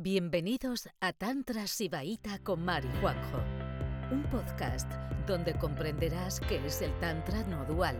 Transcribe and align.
Bienvenidos 0.00 0.88
a 1.00 1.12
Tantra 1.12 1.66
Sibaíta 1.66 2.38
con 2.44 2.64
Mari 2.64 2.88
Juanjo, 3.00 3.38
un 4.12 4.24
podcast 4.30 4.88
donde 5.26 5.58
comprenderás 5.58 6.38
qué 6.38 6.64
es 6.64 6.82
el 6.82 6.96
Tantra 7.00 7.42
no 7.48 7.64
dual 7.64 7.96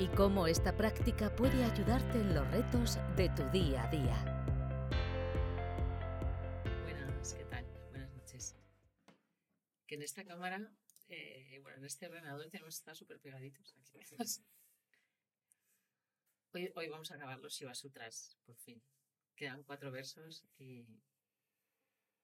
y 0.00 0.08
cómo 0.16 0.46
esta 0.46 0.74
práctica 0.74 1.36
puede 1.36 1.62
ayudarte 1.62 2.20
en 2.20 2.34
los 2.34 2.50
retos 2.50 2.96
de 3.18 3.28
tu 3.36 3.42
día 3.50 3.86
a 3.86 3.90
día. 3.90 4.16
Buenas, 6.84 7.34
¿qué 7.34 7.44
tal? 7.44 7.66
Buenas 7.90 8.10
noches. 8.14 8.56
Que 9.86 9.96
en 9.96 10.02
esta 10.04 10.24
cámara, 10.24 10.74
eh, 11.08 11.58
bueno, 11.60 11.76
en 11.76 11.84
este 11.84 12.06
ordenador 12.06 12.48
tenemos 12.48 12.76
que 12.76 12.78
estar 12.78 12.96
súper 12.96 13.20
pegaditos. 13.20 13.76
Aquí. 14.00 14.16
Hoy, 16.54 16.72
hoy 16.76 16.88
vamos 16.88 17.10
a 17.10 17.16
acabar 17.16 17.38
los 17.40 17.52
Shiva 17.52 17.74
Sutras, 17.74 18.38
por 18.46 18.56
fin. 18.56 18.82
Quedan 19.36 19.62
cuatro 19.64 19.90
versos 19.90 20.46
y 20.56 20.86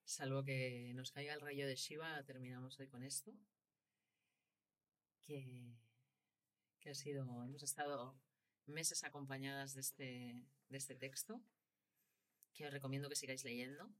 salvo 0.08 0.42
que 0.42 0.90
nos 0.94 1.12
caiga 1.12 1.34
el 1.34 1.40
rayo 1.40 1.66
de 1.66 1.76
Shiva, 1.76 2.22
terminamos 2.24 2.80
hoy 2.80 2.88
con 2.88 3.02
esto. 3.02 3.30
Que, 5.20 5.76
que 6.80 6.90
ha 6.90 6.94
sido, 6.94 7.22
hemos 7.44 7.62
estado 7.62 8.18
meses 8.64 9.04
acompañadas 9.04 9.74
de 9.74 9.80
este, 9.82 10.46
de 10.70 10.78
este 10.78 10.94
texto, 10.94 11.42
que 12.54 12.66
os 12.66 12.72
recomiendo 12.72 13.10
que 13.10 13.16
sigáis 13.16 13.44
leyendo. 13.44 13.92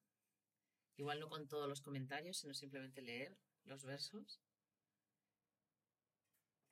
Igual 0.97 1.21
no 1.21 1.29
con 1.29 1.47
todos 1.47 1.69
los 1.69 1.83
comentarios, 1.83 2.39
sino 2.39 2.55
simplemente 2.55 3.03
leer 3.03 3.37
los 3.65 3.85
versos. 3.85 4.41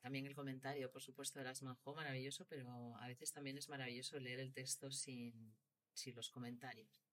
También 0.01 0.25
el 0.25 0.35
comentario, 0.35 0.91
por 0.91 1.03
supuesto, 1.03 1.39
de 1.39 1.45
las 1.45 1.63
Manjó, 1.63 1.95
maravilloso, 1.95 2.47
pero 2.47 2.97
a 2.97 3.07
veces 3.07 3.33
también 3.33 3.59
es 3.59 3.69
maravilloso 3.69 4.19
leer 4.19 4.41
el 4.41 4.55
texto 4.55 4.91
sin, 4.91 5.55
sin 5.93 6.15
los 6.15 6.31
comentarios, 6.31 7.06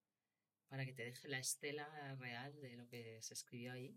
para 0.73 0.88
que 0.88 0.94
te 0.94 1.05
deje 1.05 1.27
la 1.27 1.38
estela 1.38 2.16
real 2.16 2.59
de 2.59 2.76
lo 2.76 2.88
que 2.88 3.22
se 3.22 3.36
escribió 3.36 3.73
ahí 3.73 3.95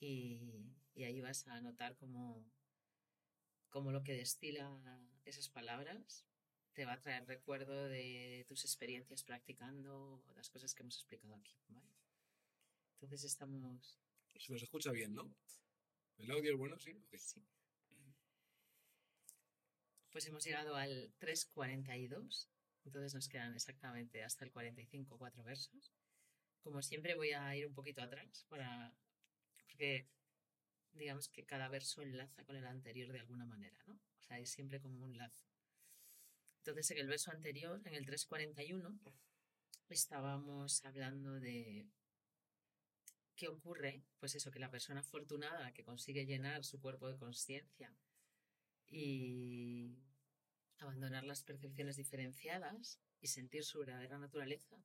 y, 0.00 0.72
y 0.94 1.04
ahí 1.04 1.20
vas 1.20 1.46
a 1.48 1.60
notar 1.60 1.98
cómo, 1.98 2.50
cómo 3.68 3.92
lo 3.92 4.02
que 4.02 4.14
destila 4.14 4.80
esas 5.26 5.50
palabras 5.50 6.24
te 6.72 6.86
va 6.86 6.94
a 6.94 7.00
traer 7.02 7.26
recuerdo 7.26 7.88
de 7.88 8.46
tus 8.48 8.64
experiencias 8.64 9.22
practicando, 9.22 10.24
las 10.34 10.48
cosas 10.48 10.74
que 10.74 10.82
hemos 10.82 10.96
explicado 10.96 11.34
aquí. 11.34 11.54
¿vale? 11.68 11.90
Entonces 12.94 13.24
estamos... 13.24 14.00
Se 14.38 14.50
nos 14.50 14.62
escucha 14.62 14.90
bien, 14.92 15.14
¿no? 15.14 15.30
¿El 16.16 16.30
audio 16.30 16.52
es 16.52 16.58
bueno? 16.58 16.78
Sí. 16.78 16.92
Okay. 16.92 17.18
Sí. 17.18 17.46
Pues 20.10 20.26
hemos 20.26 20.42
llegado 20.42 20.74
al 20.74 21.12
3.42, 21.18 22.48
entonces 22.86 23.12
nos 23.12 23.28
quedan 23.28 23.54
exactamente 23.54 24.24
hasta 24.24 24.46
el 24.46 24.52
45 24.52 25.18
cuatro 25.18 25.44
versos. 25.44 25.92
Como 26.62 26.82
siempre 26.82 27.14
voy 27.14 27.32
a 27.32 27.56
ir 27.56 27.66
un 27.66 27.74
poquito 27.74 28.02
atrás 28.02 28.44
para 28.48 28.94
porque 29.56 30.08
digamos 30.92 31.28
que 31.28 31.44
cada 31.44 31.68
verso 31.68 32.02
enlaza 32.02 32.44
con 32.44 32.56
el 32.56 32.66
anterior 32.66 33.12
de 33.12 33.20
alguna 33.20 33.46
manera, 33.46 33.78
¿no? 33.86 33.94
O 33.94 34.22
sea, 34.22 34.38
es 34.38 34.50
siempre 34.50 34.80
como 34.80 35.04
un 35.04 35.16
lazo. 35.16 35.46
Entonces, 36.58 36.90
en 36.90 36.98
el 36.98 37.06
verso 37.06 37.30
anterior, 37.30 37.80
en 37.84 37.94
el 37.94 38.04
341, 38.04 38.98
estábamos 39.88 40.84
hablando 40.84 41.38
de 41.40 41.86
qué 43.36 43.48
ocurre, 43.48 44.02
pues 44.18 44.34
eso, 44.34 44.50
que 44.50 44.58
la 44.58 44.70
persona 44.70 45.00
afortunada 45.00 45.72
que 45.72 45.84
consigue 45.84 46.26
llenar 46.26 46.64
su 46.64 46.80
cuerpo 46.80 47.08
de 47.08 47.16
conciencia 47.16 47.94
y 48.88 49.96
abandonar 50.78 51.24
las 51.24 51.44
percepciones 51.44 51.96
diferenciadas 51.96 52.98
y 53.20 53.28
sentir 53.28 53.64
su 53.64 53.78
verdadera 53.78 54.18
naturaleza, 54.18 54.76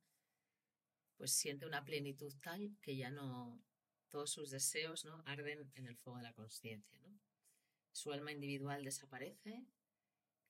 pues 1.16 1.32
siente 1.32 1.66
una 1.66 1.84
plenitud 1.84 2.34
tal 2.42 2.76
que 2.80 2.96
ya 2.96 3.10
no 3.10 3.62
todos 4.08 4.30
sus 4.30 4.50
deseos 4.50 5.04
¿no? 5.04 5.22
arden 5.26 5.70
en 5.74 5.86
el 5.86 5.96
fuego 5.96 6.18
de 6.18 6.24
la 6.24 6.32
conciencia. 6.32 7.00
¿no? 7.00 7.18
Su 7.92 8.12
alma 8.12 8.32
individual 8.32 8.84
desaparece 8.84 9.66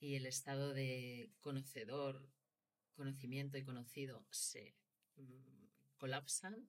y 0.00 0.16
el 0.16 0.26
estado 0.26 0.74
de 0.74 1.30
conocedor, 1.40 2.28
conocimiento 2.94 3.56
y 3.56 3.64
conocido 3.64 4.26
se 4.30 4.74
mm, 5.16 5.66
colapsan 5.96 6.68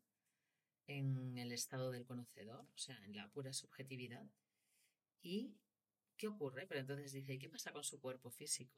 en 0.88 1.38
el 1.38 1.52
estado 1.52 1.92
del 1.92 2.06
conocedor, 2.06 2.66
o 2.74 2.78
sea, 2.78 2.96
en 3.06 3.16
la 3.16 3.30
pura 3.30 3.52
subjetividad. 3.54 4.26
¿Y 5.22 5.58
qué 6.16 6.28
ocurre? 6.28 6.68
Pero 6.68 6.82
entonces 6.82 7.12
dice, 7.12 7.40
¿qué 7.40 7.50
pasa 7.50 7.74
con 7.74 7.84
su 7.84 8.00
cuerpo 8.00 8.30
físico? 8.30 8.76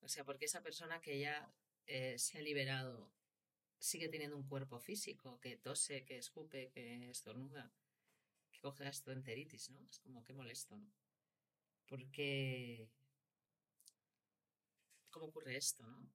O 0.00 0.08
sea, 0.08 0.24
porque 0.24 0.46
esa 0.46 0.62
persona 0.62 1.00
que 1.00 1.18
ya 1.18 1.52
eh, 1.86 2.18
se 2.18 2.38
ha 2.38 2.42
liberado 2.42 3.12
sigue 3.80 4.08
teniendo 4.08 4.36
un 4.36 4.46
cuerpo 4.46 4.78
físico, 4.78 5.40
que 5.40 5.56
tose, 5.56 6.04
que 6.04 6.18
escupe, 6.18 6.70
que 6.70 7.10
estornuda, 7.10 7.72
que 8.52 8.60
coge 8.60 8.84
gastroenteritis, 8.84 9.70
¿no? 9.70 9.80
Es 9.90 9.98
como 9.98 10.22
que 10.22 10.34
molesto, 10.34 10.76
¿no? 10.76 10.92
Porque... 11.86 12.88
¿Cómo 15.10 15.26
ocurre 15.26 15.56
esto, 15.56 15.84
no? 15.86 16.08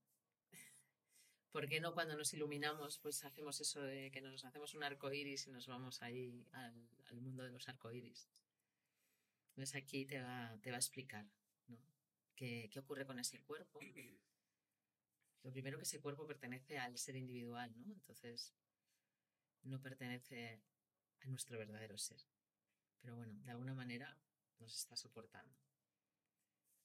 ¿Por 1.52 1.68
qué 1.68 1.82
no 1.82 1.94
cuando 1.94 2.16
nos 2.16 2.34
iluminamos, 2.34 3.00
pues 3.00 3.26
hacemos 3.26 3.60
eso 3.60 3.82
de 3.82 4.12
que 4.12 4.22
nos 4.22 4.46
hacemos 4.46 4.74
un 4.76 4.84
arco 4.84 5.12
iris 5.12 5.48
y 5.48 5.52
nos 5.52 5.68
vamos 5.68 6.02
ahí 6.04 6.48
al, 6.54 7.20
mundo 7.20 7.44
de 7.44 7.50
los 7.50 7.68
arcoíris? 7.68 8.30
Entonces 9.50 9.76
aquí 9.76 10.06
te 10.06 10.22
va, 10.22 10.58
te 10.62 10.70
va 10.70 10.78
a 10.78 10.80
explicar, 10.80 11.26
¿no? 11.68 11.78
¿Qué, 12.36 12.70
¿Qué 12.72 12.80
ocurre 12.80 13.06
con 13.06 13.20
ese 13.20 13.42
cuerpo? 13.42 13.80
Lo 15.46 15.52
primero 15.52 15.78
que 15.78 15.84
ese 15.84 16.02
cuerpo 16.02 16.26
pertenece 16.26 16.80
al 16.80 16.98
ser 16.98 17.16
individual, 17.16 17.72
¿no? 17.78 17.94
Entonces 17.94 18.56
no 19.62 19.80
pertenece 19.80 20.60
a 21.22 21.28
nuestro 21.28 21.60
verdadero 21.60 22.00
ser. 22.00 22.18
Pero 23.00 23.16
bueno, 23.16 23.36
de 23.44 23.52
alguna 23.52 23.76
manera 23.76 24.18
nos 24.58 24.76
está 24.76 24.96
soportando 24.96 25.56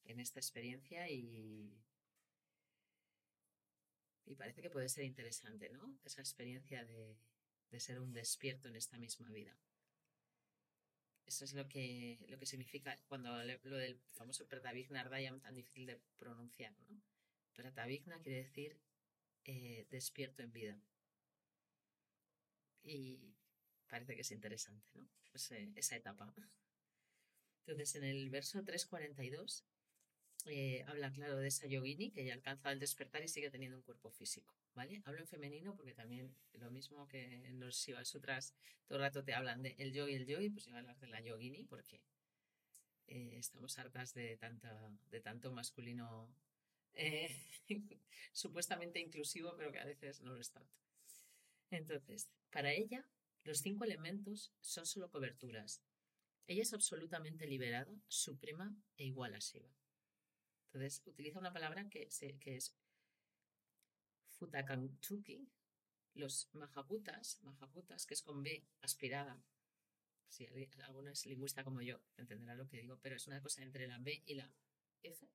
en 0.05 0.21
esta 0.21 0.41
experiencia 0.41 1.09
y, 1.09 1.75
y 4.27 4.35
parece 4.35 4.61
que 4.61 4.69
puede 4.69 4.91
ser 4.91 5.05
interesante, 5.05 5.71
¿no? 5.71 5.99
Esa 6.05 6.21
experiencia 6.21 6.85
de, 6.85 7.17
de 7.71 7.81
ser 7.81 7.99
un 7.99 8.13
despierto 8.13 8.69
en 8.69 8.77
esta 8.77 8.99
misma 8.99 9.31
vida. 9.31 9.57
Eso 11.25 11.47
es 11.47 11.55
lo 11.55 11.67
que, 11.67 12.19
lo 12.29 12.39
que 12.39 12.45
significa 12.45 12.99
cuando 13.09 13.31
lo 13.43 13.77
del 13.79 13.99
famoso 14.13 14.47
Pratavijnardayam 14.47 15.41
tan 15.41 15.55
difícil 15.55 15.87
de 15.87 15.99
pronunciar, 16.19 16.77
¿no? 16.91 17.01
Pratavigna 17.61 18.19
quiere 18.23 18.39
decir 18.39 18.79
eh, 19.45 19.87
despierto 19.91 20.43
en 20.43 20.53
vida. 20.53 20.81
Y 22.83 23.35
parece 23.87 24.15
que 24.15 24.23
es 24.23 24.31
interesante, 24.31 24.89
¿no? 24.95 25.07
Pues, 25.31 25.51
eh, 25.53 25.71
esa 25.77 25.97
etapa. 25.97 26.33
Entonces, 27.67 27.95
en 27.97 28.05
el 28.05 28.31
verso 28.31 28.63
342 28.65 29.65
eh, 30.47 30.85
habla, 30.87 31.13
claro, 31.13 31.37
de 31.37 31.49
esa 31.49 31.67
yogini 31.67 32.11
que 32.11 32.25
ya 32.25 32.33
alcanza 32.33 32.73
el 32.73 32.81
despertar 32.81 33.23
y 33.23 33.29
sigue 33.29 33.51
teniendo 33.51 33.77
un 33.77 33.83
cuerpo 33.83 34.11
físico, 34.11 34.55
¿vale? 34.75 35.03
Hablo 35.05 35.21
en 35.21 35.29
femenino 35.29 35.77
porque 35.77 35.93
también 35.93 36.35
lo 36.55 36.71
mismo 36.71 37.07
que 37.09 37.47
en 37.47 37.61
los 37.61 37.77
Shiva 37.77 38.05
Sutras 38.07 38.55
todo 38.87 38.99
el 38.99 39.05
rato 39.05 39.23
te 39.23 39.35
hablan 39.35 39.63
de 39.63 39.75
el 39.79 39.93
yogi, 39.93 40.15
el 40.15 40.27
yogi, 40.27 40.49
pues 40.49 40.67
voy 40.67 40.77
a 40.77 40.79
hablar 40.79 40.99
de 40.99 41.09
la 41.09 41.21
yogini 41.21 41.65
porque 41.65 42.01
eh, 43.09 43.37
estamos 43.37 43.79
hartas 43.79 44.15
de, 44.15 44.39
de 45.11 45.21
tanto 45.21 45.53
masculino 45.53 46.29
eh, 46.95 47.29
supuestamente 48.33 49.01
inclusivo, 49.01 49.55
pero 49.57 49.73
que 49.73 49.81
a 49.81 49.85
veces 49.85 50.21
no 50.21 50.33
lo 50.33 50.41
es 50.41 50.51
tanto. 50.51 50.73
Entonces, 51.71 52.31
para 52.51 52.73
ella, 52.73 53.07
los 53.45 53.59
cinco 53.59 53.85
elementos 53.85 54.53
son 54.61 54.87
solo 54.87 55.11
coberturas. 55.11 55.83
Ella 56.47 56.63
es 56.63 56.73
absolutamente 56.73 57.47
liberada, 57.47 57.95
suprema 58.09 58.75
e 58.97 59.05
igual 59.05 59.35
a 59.35 59.39
Shiva. 59.39 59.71
Entonces, 60.67 61.03
utiliza 61.07 61.39
una 61.39 61.53
palabra 61.53 61.89
que, 61.89 62.09
que 62.41 62.57
es 62.57 62.75
futakantuki, 64.39 65.49
los 66.15 66.49
mahaputas, 66.55 67.41
mahaputas, 67.43 68.07
que 68.07 68.15
es 68.15 68.23
con 68.23 68.43
B 68.43 68.65
aspirada. 68.81 69.41
Si 70.29 70.47
alguno 70.83 71.11
es 71.11 71.27
lingüista 71.27 71.65
como 71.65 71.83
yo, 71.83 72.01
entenderá 72.17 72.55
lo 72.55 72.69
que 72.69 72.81
digo, 72.81 72.99
pero 73.03 73.17
es 73.17 73.27
una 73.27 73.43
cosa 73.43 73.63
entre 73.63 73.87
la 73.87 73.99
B 73.99 74.23
y 74.27 74.35
la 74.35 74.51
F. 75.03 75.29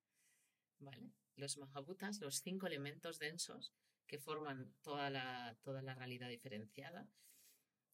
¿Vale? 0.79 1.11
Los 1.35 1.57
mahaputas, 1.57 2.19
los 2.21 2.41
cinco 2.41 2.67
elementos 2.67 3.19
densos 3.19 3.73
que 4.07 4.19
forman 4.19 4.73
toda 4.81 5.09
la, 5.09 5.57
toda 5.63 5.81
la 5.81 5.95
realidad 5.95 6.29
diferenciada. 6.29 7.07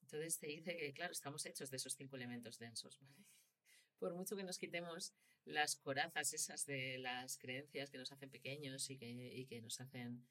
Entonces 0.01 0.39
te 0.39 0.47
dice 0.47 0.75
que, 0.75 0.93
claro, 0.93 1.13
estamos 1.13 1.45
hechos 1.45 1.69
de 1.69 1.77
esos 1.77 1.95
cinco 1.95 2.15
elementos 2.15 2.59
densos. 2.59 2.99
¿vale? 2.99 3.15
Por 3.99 4.13
mucho 4.13 4.35
que 4.35 4.43
nos 4.43 4.57
quitemos 4.57 5.13
las 5.45 5.75
corazas 5.75 6.33
esas 6.33 6.65
de 6.65 6.97
las 6.97 7.37
creencias 7.37 7.89
que 7.89 7.97
nos 7.97 8.11
hacen 8.11 8.29
pequeños 8.29 8.89
y 8.89 8.97
que, 8.97 9.07
y 9.07 9.45
que 9.45 9.61
nos 9.61 9.79
hacen 9.79 10.27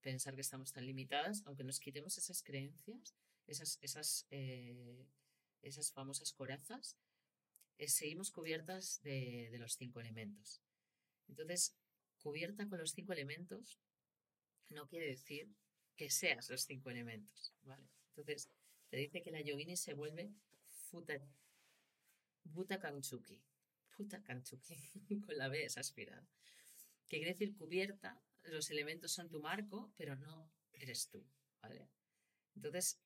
pensar 0.00 0.34
que 0.34 0.40
estamos 0.40 0.72
tan 0.72 0.84
limitadas, 0.84 1.42
aunque 1.46 1.64
nos 1.64 1.80
quitemos 1.80 2.18
esas 2.18 2.42
creencias, 2.42 3.14
esas, 3.46 3.78
esas, 3.80 4.26
eh, 4.30 5.06
esas 5.62 5.92
famosas 5.92 6.32
corazas, 6.32 6.96
eh, 7.78 7.88
seguimos 7.88 8.30
cubiertas 8.30 9.00
de, 9.02 9.48
de 9.50 9.58
los 9.58 9.76
cinco 9.76 10.00
elementos. 10.00 10.60
Entonces, 11.28 11.76
cubierta 12.22 12.68
con 12.68 12.78
los 12.78 12.92
cinco 12.92 13.12
elementos 13.12 13.80
no 14.70 14.88
quiere 14.88 15.06
decir 15.06 15.48
que 15.96 16.10
seas 16.10 16.48
los 16.48 16.62
cinco 16.62 16.90
elementos, 16.90 17.54
¿vale? 17.62 17.88
Entonces, 18.08 18.48
te 18.88 18.96
dice 18.96 19.22
que 19.22 19.30
la 19.30 19.40
yogini 19.40 19.76
se 19.76 19.94
vuelve 19.94 20.32
futa, 20.68 21.14
Bhuta 22.44 22.78
Kanchuki. 22.78 23.40
Bhuta 23.96 24.22
Kanchuki, 24.22 24.76
con 25.26 25.36
la 25.36 25.48
B 25.48 25.64
es 25.64 25.78
aspirada. 25.78 26.26
Que 27.08 27.18
quiere 27.18 27.32
decir 27.32 27.54
cubierta, 27.54 28.22
los 28.44 28.70
elementos 28.70 29.12
son 29.12 29.28
tu 29.28 29.40
marco, 29.40 29.92
pero 29.96 30.16
no 30.16 30.50
eres 30.72 31.08
tú, 31.08 31.24
¿vale? 31.60 31.88
Entonces, 32.54 33.00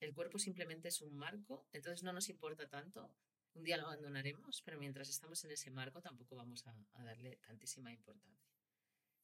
el 0.00 0.14
cuerpo 0.14 0.38
simplemente 0.38 0.88
es 0.88 1.00
un 1.00 1.16
marco, 1.16 1.66
entonces 1.72 2.02
no 2.02 2.12
nos 2.12 2.28
importa 2.28 2.68
tanto. 2.68 3.14
Un 3.54 3.64
día 3.64 3.76
lo 3.76 3.86
abandonaremos, 3.86 4.62
pero 4.62 4.78
mientras 4.78 5.08
estamos 5.08 5.44
en 5.44 5.52
ese 5.52 5.70
marco 5.70 6.00
tampoco 6.00 6.36
vamos 6.36 6.66
a 6.66 7.04
darle 7.04 7.36
tantísima 7.36 7.92
importancia. 7.92 8.51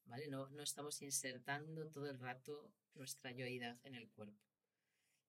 ¿Vale? 0.08 0.26
No, 0.28 0.48
no 0.50 0.62
estamos 0.62 1.02
insertando 1.02 1.86
todo 1.90 2.08
el 2.08 2.18
rato 2.18 2.72
nuestra 2.94 3.30
yoidad 3.30 3.78
en 3.84 3.94
el 3.94 4.08
cuerpo. 4.08 4.42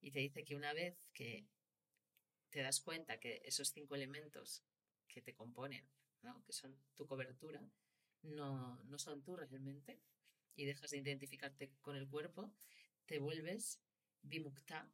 Y 0.02 0.12
te 0.12 0.20
dice 0.20 0.46
que 0.46 0.56
una 0.56 0.74
vez 0.74 0.98
que 1.14 1.46
te 2.50 2.62
das 2.62 2.80
cuenta 2.80 3.20
que 3.20 3.42
esos 3.46 3.70
cinco 3.70 3.96
elementos 3.96 4.64
que 5.08 5.22
te 5.22 5.36
componen, 5.36 5.86
¿no? 6.22 6.42
que 6.46 6.54
son 6.54 6.76
tu 6.96 7.06
cobertura, 7.06 7.62
no, 8.22 8.82
no 8.86 8.98
son 8.98 9.22
tú 9.22 9.36
realmente, 9.36 10.00
y 10.56 10.66
dejas 10.66 10.92
de 10.92 10.98
identificarte 10.98 11.72
con 11.82 11.96
el 11.96 12.08
cuerpo, 12.08 12.54
te 13.06 13.20
vuelves 13.20 13.82
vimukta, 14.22 14.90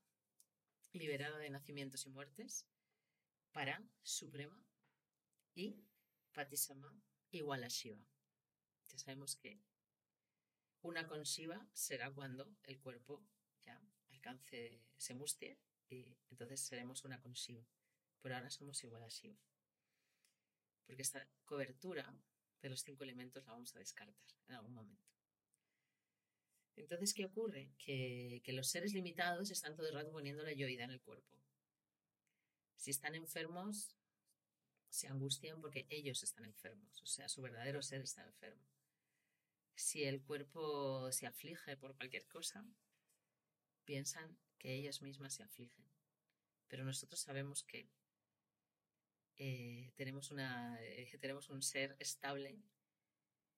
liberada 0.93 1.37
de 1.37 1.49
nacimientos 1.49 2.05
y 2.05 2.09
muertes, 2.09 2.67
para 3.51 3.83
suprema 4.01 4.61
y 5.53 5.77
patisama 6.33 6.93
igual 7.31 7.63
a 7.63 7.67
Shiva. 7.67 8.03
Ya 8.91 8.97
sabemos 8.97 9.35
que 9.35 9.59
una 10.85 11.07
con 11.07 11.23
Shiva 11.23 11.67
será 11.73 12.11
cuando 12.11 12.55
el 12.63 12.79
cuerpo 12.79 13.23
ya 13.61 13.81
alcance, 14.09 14.81
se 14.97 15.13
mustie 15.13 15.59
y 15.89 16.17
entonces 16.29 16.61
seremos 16.61 17.03
una 17.03 17.19
con 17.19 17.33
Shiva. 17.33 17.65
Pero 18.21 18.35
ahora 18.35 18.49
somos 18.49 18.83
igual 18.83 19.03
a 19.03 19.07
Shiva. 19.07 19.37
Porque 20.85 21.01
esta 21.01 21.27
cobertura 21.45 22.15
de 22.61 22.69
los 22.69 22.81
cinco 22.81 23.03
elementos 23.03 23.45
la 23.45 23.53
vamos 23.53 23.75
a 23.75 23.79
descartar 23.79 24.15
en 24.47 24.55
algún 24.55 24.73
momento. 24.73 25.03
Entonces, 26.75 27.13
¿qué 27.13 27.25
ocurre? 27.25 27.71
Que, 27.77 28.41
que 28.43 28.53
los 28.53 28.67
seres 28.67 28.93
limitados 28.93 29.49
están 29.49 29.75
todo 29.75 29.87
el 29.87 29.93
rato 29.93 30.11
poniendo 30.11 30.43
la 30.43 30.53
yoida 30.53 30.83
en 30.83 30.91
el 30.91 31.01
cuerpo. 31.01 31.37
Si 32.75 32.91
están 32.91 33.15
enfermos, 33.15 33.95
se 34.89 35.07
angustian 35.07 35.61
porque 35.61 35.85
ellos 35.89 36.21
están 36.23 36.45
enfermos, 36.45 37.01
o 37.01 37.05
sea, 37.05 37.27
su 37.27 37.41
verdadero 37.41 37.81
ser 37.81 38.01
está 38.01 38.23
enfermo. 38.23 38.74
Si 39.75 40.03
el 40.05 40.21
cuerpo 40.21 41.11
se 41.11 41.27
aflige 41.27 41.75
por 41.77 41.95
cualquier 41.95 42.25
cosa, 42.27 42.65
piensan 43.83 44.37
que 44.57 44.73
ellas 44.73 45.01
mismas 45.01 45.33
se 45.35 45.43
afligen. 45.43 45.85
Pero 46.67 46.85
nosotros 46.85 47.19
sabemos 47.19 47.63
que 47.63 47.89
eh, 49.37 49.91
tenemos, 49.95 50.31
una, 50.31 50.81
eh, 50.81 51.17
tenemos 51.19 51.49
un 51.49 51.61
ser 51.61 51.95
estable 51.99 52.57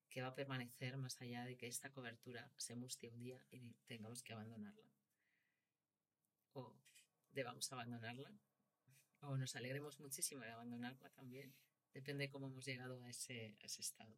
que 0.09 0.21
va 0.21 0.29
a 0.29 0.35
permanecer 0.35 0.97
más 0.97 1.21
allá 1.21 1.45
de 1.45 1.55
que 1.55 1.67
esta 1.67 1.91
cobertura 1.91 2.51
se 2.57 2.75
mustie 2.75 3.09
un 3.09 3.19
día 3.19 3.45
y 3.51 3.75
tengamos 3.85 4.23
que 4.23 4.33
abandonarla. 4.33 4.91
O 6.53 6.75
debamos 7.31 7.71
abandonarla. 7.71 8.33
O 9.21 9.37
nos 9.37 9.55
alegremos 9.55 9.99
muchísimo 9.99 10.41
de 10.41 10.49
abandonarla 10.49 11.09
también. 11.11 11.53
Depende 11.93 12.25
de 12.25 12.29
cómo 12.31 12.47
hemos 12.47 12.65
llegado 12.65 13.03
a 13.03 13.09
ese, 13.09 13.55
a 13.61 13.65
ese 13.65 13.81
estado. 13.81 14.17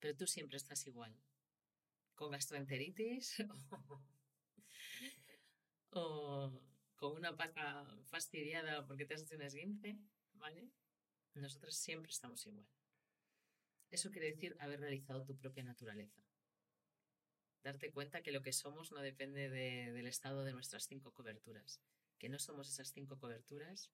Pero 0.00 0.16
tú 0.16 0.26
siempre 0.26 0.56
estás 0.56 0.86
igual. 0.86 1.14
Con 2.14 2.32
gastroenteritis 2.32 3.36
o 5.90 6.60
con 6.96 7.16
una 7.16 7.36
pata 7.36 7.86
fastidiada 8.06 8.86
porque 8.86 9.06
te 9.06 9.14
has 9.14 9.22
hecho 9.22 9.36
un 9.36 9.42
esguince, 9.42 9.98
¿vale? 10.34 10.70
Nosotros 11.34 11.74
siempre 11.76 12.10
estamos 12.10 12.44
igual. 12.46 12.66
Eso 13.90 14.10
quiere 14.10 14.30
decir 14.30 14.56
haber 14.58 14.80
realizado 14.80 15.24
tu 15.24 15.36
propia 15.36 15.64
naturaleza. 15.64 16.22
Darte 17.62 17.90
cuenta 17.90 18.22
que 18.22 18.32
lo 18.32 18.42
que 18.42 18.52
somos 18.52 18.92
no 18.92 19.00
depende 19.00 19.50
de, 19.50 19.92
del 19.92 20.06
estado 20.06 20.44
de 20.44 20.52
nuestras 20.52 20.86
cinco 20.86 21.12
coberturas, 21.12 21.80
que 22.18 22.28
no 22.28 22.38
somos 22.38 22.68
esas 22.68 22.92
cinco 22.92 23.18
coberturas 23.18 23.90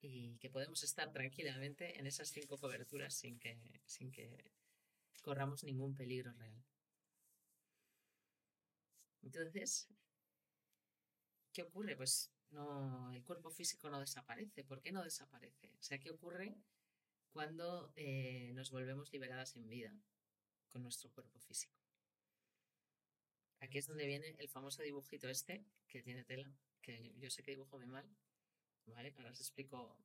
y 0.00 0.36
que 0.38 0.50
podemos 0.50 0.82
estar 0.82 1.12
tranquilamente 1.12 1.98
en 1.98 2.06
esas 2.06 2.30
cinco 2.30 2.58
coberturas 2.58 3.14
sin 3.14 3.38
que, 3.38 3.56
sin 3.84 4.10
que 4.10 4.50
corramos 5.22 5.64
ningún 5.64 5.94
peligro 5.94 6.32
real. 6.32 6.62
Entonces, 9.22 9.88
¿qué 11.52 11.62
ocurre? 11.62 11.96
Pues 11.96 12.30
no, 12.50 13.12
el 13.12 13.22
cuerpo 13.24 13.50
físico 13.50 13.90
no 13.90 14.00
desaparece. 14.00 14.64
¿Por 14.64 14.80
qué 14.80 14.92
no 14.92 15.02
desaparece? 15.02 15.70
O 15.78 15.82
sea, 15.82 15.98
¿qué 15.98 16.10
ocurre 16.10 16.54
cuando 17.32 17.92
eh, 17.96 18.52
nos 18.54 18.70
volvemos 18.70 19.12
liberadas 19.12 19.56
en 19.56 19.68
vida 19.68 19.94
con 20.68 20.82
nuestro 20.82 21.10
cuerpo 21.10 21.38
físico? 21.40 21.74
Aquí 23.60 23.78
es 23.78 23.86
donde 23.86 24.06
viene 24.06 24.34
el 24.38 24.48
famoso 24.48 24.82
dibujito 24.82 25.28
este, 25.28 25.64
que 25.86 26.02
tiene 26.02 26.24
tela, 26.24 26.52
que 26.80 27.14
yo 27.18 27.30
sé 27.30 27.42
que 27.42 27.52
dibujo 27.52 27.78
muy 27.78 27.86
mal, 27.86 28.04
¿vale? 28.86 29.14
Ahora 29.16 29.30
os 29.30 29.40
explico. 29.40 29.96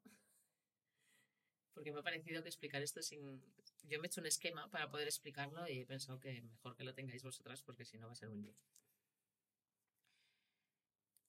Porque 1.77 1.91
me 1.91 1.99
ha 1.99 2.03
parecido 2.03 2.41
que 2.41 2.49
explicar 2.49 2.81
esto 2.81 3.03
sin... 3.03 3.39
Yo 3.83 3.99
me 3.99 4.07
he 4.07 4.09
hecho 4.09 4.19
un 4.19 4.25
esquema 4.25 4.67
para 4.71 4.89
poder 4.89 5.07
explicarlo 5.07 5.67
y 5.69 5.81
he 5.81 5.85
pensado 5.85 6.19
que 6.19 6.41
mejor 6.41 6.75
que 6.75 6.83
lo 6.83 6.95
tengáis 6.95 7.21
vosotras 7.21 7.61
porque 7.61 7.85
si 7.85 7.99
no 7.99 8.07
va 8.07 8.13
a 8.13 8.15
ser 8.15 8.29
un 8.29 8.41
lío. 8.41 8.55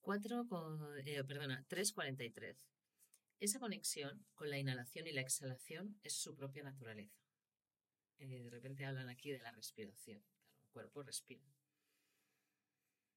4, 0.00 0.48
eh, 1.04 1.22
perdona, 1.24 1.66
3.43. 1.68 2.56
Esa 3.40 3.58
conexión 3.58 4.24
con 4.32 4.48
la 4.48 4.58
inhalación 4.58 5.06
y 5.06 5.12
la 5.12 5.20
exhalación 5.20 6.00
es 6.02 6.14
su 6.14 6.34
propia 6.34 6.62
naturaleza. 6.62 7.20
Eh, 8.18 8.44
de 8.44 8.48
repente 8.48 8.86
hablan 8.86 9.10
aquí 9.10 9.30
de 9.30 9.40
la 9.40 9.52
respiración. 9.52 10.24
el 10.62 10.70
cuerpo 10.72 11.02
respira. 11.02 11.44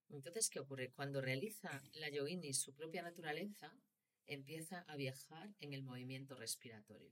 Entonces, 0.09 0.49
¿qué 0.49 0.59
ocurre? 0.59 0.91
Cuando 0.91 1.21
realiza 1.21 1.81
la 1.93 2.09
yogini 2.09 2.53
su 2.53 2.75
propia 2.75 3.03
naturaleza, 3.03 3.73
empieza 4.27 4.81
a 4.87 4.95
viajar 4.95 5.53
en 5.59 5.73
el 5.73 5.83
movimiento 5.83 6.35
respiratorio. 6.35 7.11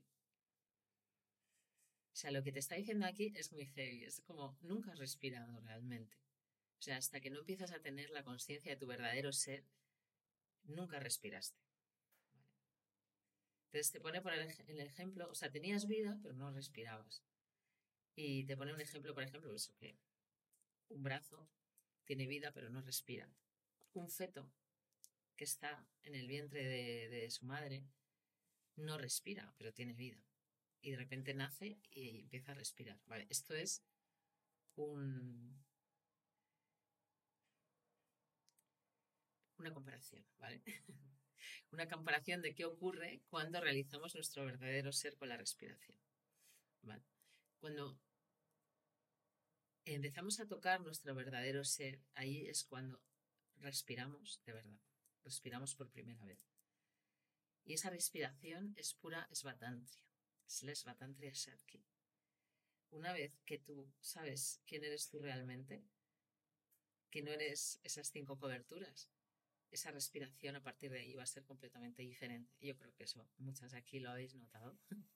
O 2.12 2.16
sea, 2.16 2.30
lo 2.30 2.42
que 2.42 2.52
te 2.52 2.58
está 2.58 2.74
diciendo 2.74 3.06
aquí 3.06 3.32
es 3.36 3.52
muy 3.52 3.66
heavy. 3.66 4.04
Es 4.04 4.20
como 4.22 4.58
nunca 4.62 4.92
has 4.92 4.98
respirado 4.98 5.60
realmente. 5.60 6.16
O 6.78 6.82
sea, 6.82 6.96
hasta 6.96 7.20
que 7.20 7.30
no 7.30 7.40
empiezas 7.40 7.72
a 7.72 7.80
tener 7.80 8.10
la 8.10 8.24
conciencia 8.24 8.72
de 8.72 8.76
tu 8.76 8.86
verdadero 8.86 9.32
ser, 9.32 9.64
nunca 10.64 10.98
respiraste. 10.98 11.58
Entonces 13.66 13.92
te 13.92 14.00
pone 14.00 14.20
por 14.20 14.32
el, 14.32 14.80
ejemplo, 14.80 15.30
o 15.30 15.34
sea, 15.34 15.50
tenías 15.50 15.86
vida, 15.86 16.18
pero 16.22 16.34
no 16.34 16.50
respirabas. 16.50 17.22
Y 18.16 18.44
te 18.44 18.56
pone 18.56 18.74
un 18.74 18.80
ejemplo, 18.80 19.14
por 19.14 19.22
ejemplo, 19.22 19.54
eso 19.54 19.72
que 19.76 19.96
un 20.88 21.02
brazo 21.02 21.48
tiene 22.04 22.26
vida, 22.26 22.50
pero 22.52 22.68
no 22.68 22.82
respira. 22.82 23.30
Un 23.92 24.10
feto 24.10 24.50
que 25.40 25.44
está 25.44 25.82
en 26.02 26.14
el 26.14 26.28
vientre 26.28 26.62
de, 27.08 27.30
su 27.30 27.46
madre 27.46 27.82
no 28.76 28.98
respira, 28.98 29.50
pero 29.56 29.72
tiene 29.72 29.94
vida. 29.94 30.22
Y 30.82 30.90
de 30.90 30.98
repente 30.98 31.32
nace 31.32 31.78
y 31.90 32.20
empieza 32.20 32.52
a 32.52 32.56
respirar. 32.56 33.00
Vale, 33.06 33.26
esto 33.30 33.54
es 33.54 33.82
un, 34.74 35.64
una 39.56 39.72
comparación, 39.72 40.22
¿vale? 40.36 40.62
una 41.72 41.88
comparación 41.88 42.42
de 42.42 42.54
qué 42.54 42.66
ocurre 42.66 43.22
cuando 43.30 43.62
realizamos 43.62 44.14
nuestro 44.14 44.44
verdadero 44.44 44.92
ser 44.92 45.16
con 45.16 45.30
la 45.30 45.38
respiración. 45.38 45.96
Cuando 47.60 47.98
empezamos 49.86 50.38
a 50.38 50.46
tocar 50.46 50.82
nuestro 50.82 51.14
verdadero 51.14 51.64
ser, 51.64 51.98
ahí 52.12 52.46
es 52.46 52.62
cuando 52.64 53.00
respiramos 53.56 54.42
de 54.44 54.52
verdad, 54.52 54.89
respiramos 55.24 55.74
por 55.74 55.90
primera 55.90 56.24
vez. 56.24 56.50
Y 57.64 57.74
esa 57.74 57.90
respiración 57.90 58.74
es 58.76 58.94
pura 58.94 59.28
svatantria, 59.32 61.30
es 61.30 61.42
la. 61.48 61.84
Una 62.90 63.12
vez 63.12 63.40
que 63.44 63.58
tú 63.58 63.92
sabes 64.00 64.60
quién 64.66 64.84
eres 64.84 65.08
tú 65.08 65.20
realmente, 65.20 65.84
que 67.10 67.22
no 67.22 67.30
eres 67.30 67.80
esas 67.84 68.10
cinco 68.10 68.38
coberturas, 68.38 69.10
esa 69.70 69.92
respiración 69.92 70.56
a 70.56 70.62
partir 70.62 70.90
de 70.90 71.00
ahí 71.00 71.14
va 71.14 71.22
a 71.22 71.26
ser 71.26 71.44
completamente 71.44 72.02
diferente. 72.02 72.52
Yo 72.60 72.76
creo 72.76 72.92
que 72.94 73.04
eso 73.04 73.28
muchas 73.38 73.70
de 73.72 73.78
aquí 73.78 74.00
lo 74.00 74.10
habéis 74.10 74.34
notado, 74.34 74.76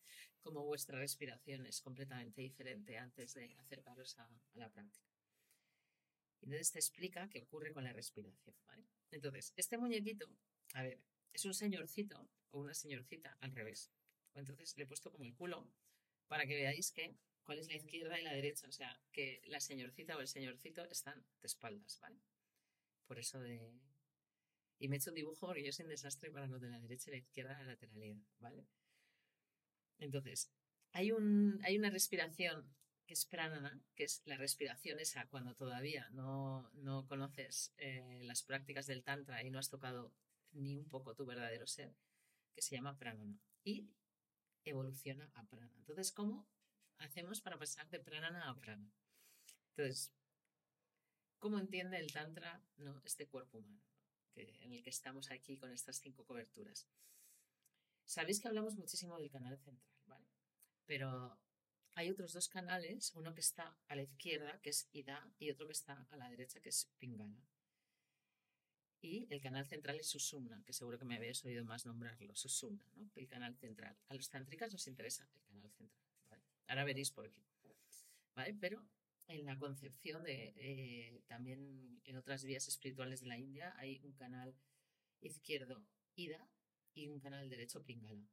como 0.43 0.65
vuestra 0.65 0.99
respiración 0.99 1.67
es 1.67 1.81
completamente 1.81 2.43
diferente 2.43 2.99
antes 2.99 3.35
de 3.35 3.55
acercaros 3.59 4.19
a 4.19 4.31
la 4.55 4.71
práctica. 4.71 5.14
Entonces 6.43 6.73
te 6.73 6.79
explica 6.79 7.29
qué 7.29 7.43
ocurre 7.43 7.73
con 7.73 7.85
la 7.85 7.93
respiración. 7.93 8.55
¿vale? 8.67 8.85
Entonces, 9.11 9.53
este 9.57 9.79
muñequito, 9.79 10.29
a 10.75 10.83
ver, 10.83 11.01
es 11.33 11.45
un 11.45 11.55
señorcito 11.55 12.29
o 12.51 12.61
una 12.61 12.75
señorcita 12.75 13.37
al 13.41 13.53
revés. 13.53 13.91
Entonces 14.35 14.77
le 14.77 14.85
he 14.85 14.87
puesto 14.87 15.11
como 15.11 15.25
el 15.25 15.35
culo 15.35 15.69
para 16.29 16.47
que 16.47 16.55
veáis 16.55 16.93
que 16.93 17.17
cuál 17.45 17.59
es 17.59 17.69
la 17.69 17.77
izquierda 17.77 18.19
y 18.21 18.25
la 18.25 18.33
derecha. 18.33 18.69
O 18.69 18.73
sea, 18.73 19.01
que 19.13 19.41
la 19.47 19.61
señorcita 19.61 20.17
o 20.17 20.21
el 20.21 20.29
señorcito 20.29 20.85
están 20.91 21.25
de 21.41 21.47
espaldas, 21.47 21.99
¿vale? 22.01 22.21
por 23.07 23.19
eso 23.19 23.41
de... 23.41 23.73
Y 24.79 24.89
me 24.89 24.97
he 24.97 24.99
hecho 24.99 25.11
un 25.11 25.17
dibujo 25.17 25.47
porque 25.47 25.65
yo 25.65 25.73
soy 25.73 25.85
un 25.85 25.91
desastre 25.91 26.31
para 26.31 26.47
lo 26.47 26.59
de 26.59 26.69
la 26.69 26.81
derecha 26.81 27.11
y 27.11 27.13
la 27.13 27.19
izquierda, 27.19 27.59
la 27.59 27.65
lateralidad, 27.65 28.17
¿vale? 28.41 28.67
Entonces, 29.99 30.51
hay, 30.93 31.13
un, 31.13 31.61
hay 31.63 31.79
una 31.79 31.91
respiración 31.91 32.75
que 33.07 33.15
es 33.15 33.27
pranana, 33.27 33.81
que 33.95 34.05
es 34.05 34.23
la 34.25 34.37
respiración 34.37 34.99
esa 35.01 35.27
cuando 35.29 35.55
todavía 35.55 36.09
no, 36.11 36.71
no 36.75 37.07
conoces 37.07 37.75
eh, 37.79 38.21
las 38.25 38.43
prácticas 38.43 38.87
del 38.87 39.05
tantra 39.05 39.43
y 39.43 39.51
no 39.51 39.59
has 39.59 39.71
tocado 39.71 40.13
ni 40.53 40.77
un 40.77 40.89
poco 40.89 41.15
tu 41.15 41.27
verdadero 41.27 41.67
ser, 41.67 41.95
que 42.55 42.63
se 42.63 42.77
llama 42.77 42.97
pranana. 42.99 43.39
Y 43.65 43.91
evoluciona 44.65 45.31
a 45.35 45.45
prana. 45.45 45.73
Entonces, 45.77 46.13
¿cómo 46.13 46.47
hacemos 46.99 47.41
para 47.41 47.59
pasar 47.59 47.89
de 47.91 48.01
pranana 48.01 48.49
a 48.49 48.57
prana? 48.57 48.91
Entonces, 49.71 50.13
¿cómo 51.39 51.59
entiende 51.59 51.99
el 51.99 52.13
tantra 52.13 52.63
¿no? 52.77 53.03
este 53.05 53.27
cuerpo 53.27 53.59
humano 53.59 53.83
que, 54.33 54.59
en 54.63 54.73
el 54.73 54.83
que 54.83 54.91
estamos 54.91 55.31
aquí 55.31 55.57
con 55.59 55.71
estas 55.73 56.01
cinco 56.01 56.25
coberturas? 56.25 56.89
Sabéis 58.07 58.41
que 58.41 58.49
hablamos 58.49 58.77
muchísimo 58.77 59.19
del 59.19 59.31
canal 59.31 59.59
central, 59.59 59.99
¿vale? 60.07 60.27
Pero 60.87 61.39
hay 61.95 62.11
otros 62.11 62.33
dos 62.33 62.49
canales, 62.49 63.13
uno 63.15 63.35
que 63.35 63.41
está 63.41 63.77
a 63.89 63.95
la 63.95 64.03
izquierda, 64.03 64.61
que 64.61 64.71
es 64.71 64.89
Ida, 64.93 65.31
y 65.39 65.51
otro 65.51 65.67
que 65.67 65.73
está 65.73 66.07
a 66.11 66.17
la 66.17 66.29
derecha, 66.29 66.61
que 66.61 66.69
es 66.69 66.91
Pingala. 66.99 67.41
Y 69.01 69.27
el 69.31 69.41
canal 69.41 69.67
central 69.67 70.01
es 70.01 70.09
Susumna, 70.09 70.63
que 70.65 70.73
seguro 70.73 70.99
que 70.99 71.05
me 71.05 71.17
habéis 71.17 71.45
oído 71.45 71.65
más 71.65 71.85
nombrarlo, 71.87 72.35
Susumna, 72.35 72.85
¿no? 72.97 73.11
el 73.15 73.29
canal 73.29 73.55
central. 73.57 73.97
A 74.09 74.15
los 74.15 74.29
tántricas 74.29 74.73
nos 74.73 74.87
interesa 74.87 75.29
el 75.35 75.43
canal 75.43 75.71
central. 75.73 76.05
Ahora 76.67 76.85
veréis 76.85 77.11
por 77.11 77.31
qué. 77.31 77.45
¿Vale? 78.35 78.55
Pero 78.55 78.85
en 79.29 79.45
la 79.45 79.59
concepción 79.59 80.25
de, 80.25 80.55
eh, 80.57 81.23
también 81.27 82.01
en 82.05 82.17
otras 82.17 82.45
vías 82.45 82.67
espirituales 82.67 83.21
de 83.21 83.27
la 83.27 83.39
India, 83.39 83.75
hay 83.77 84.01
un 84.03 84.13
canal 84.15 84.55
izquierdo, 85.21 85.85
Ida, 86.17 86.49
y 86.95 87.09
un 87.09 87.21
canal 87.21 87.49
derecho, 87.49 87.85
Pingala. 87.85 88.27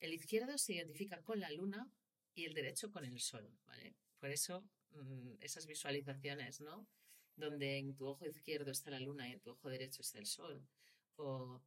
El 0.00 0.12
izquierdo 0.12 0.56
se 0.58 0.74
identifica 0.74 1.22
con 1.22 1.40
la 1.40 1.50
luna 1.50 1.90
y 2.36 2.44
el 2.44 2.54
derecho 2.54 2.92
con 2.92 3.04
el 3.04 3.18
sol, 3.18 3.50
¿vale? 3.66 3.96
Por 4.20 4.30
eso 4.30 4.64
mm, 4.92 5.38
esas 5.40 5.66
visualizaciones, 5.66 6.60
¿no? 6.60 6.86
donde 7.36 7.78
en 7.78 7.94
tu 7.94 8.06
ojo 8.06 8.26
izquierdo 8.26 8.70
está 8.70 8.90
la 8.90 9.00
luna 9.00 9.28
y 9.28 9.32
en 9.32 9.40
tu 9.40 9.50
ojo 9.50 9.68
derecho 9.68 10.02
está 10.02 10.18
el 10.18 10.26
sol. 10.26 10.66
O 11.16 11.60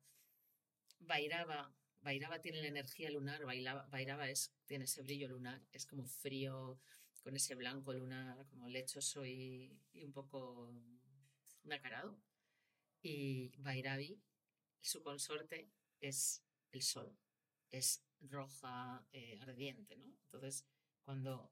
Bairaba, 1.00 1.74
Bairaba 2.02 2.42
tiene 2.42 2.62
la 2.62 2.68
energía 2.68 3.10
lunar, 3.12 3.46
Bairaba, 3.46 4.30
es, 4.30 4.52
tiene 4.66 4.86
ese 4.86 5.04
brillo 5.04 5.28
lunar, 5.28 5.62
es 5.72 5.86
como 5.86 6.06
frío, 6.06 6.80
con 7.22 7.36
ese 7.36 7.56
blanco 7.56 7.94
lunar, 7.94 8.46
como 8.48 8.68
lechoso 8.68 9.26
y, 9.26 9.78
y 9.94 10.04
un 10.04 10.12
poco 10.12 10.74
nacarado. 11.64 12.20
Y 13.02 13.52
Bairavi, 13.58 14.20
su 14.82 15.02
consorte, 15.04 15.70
es 16.02 16.44
el 16.72 16.82
sol, 16.82 17.16
es 17.72 18.04
roja, 18.22 19.06
eh, 19.12 19.38
ardiente, 19.42 19.98
¿no? 19.98 20.06
Entonces, 20.26 20.66
cuando 21.04 21.52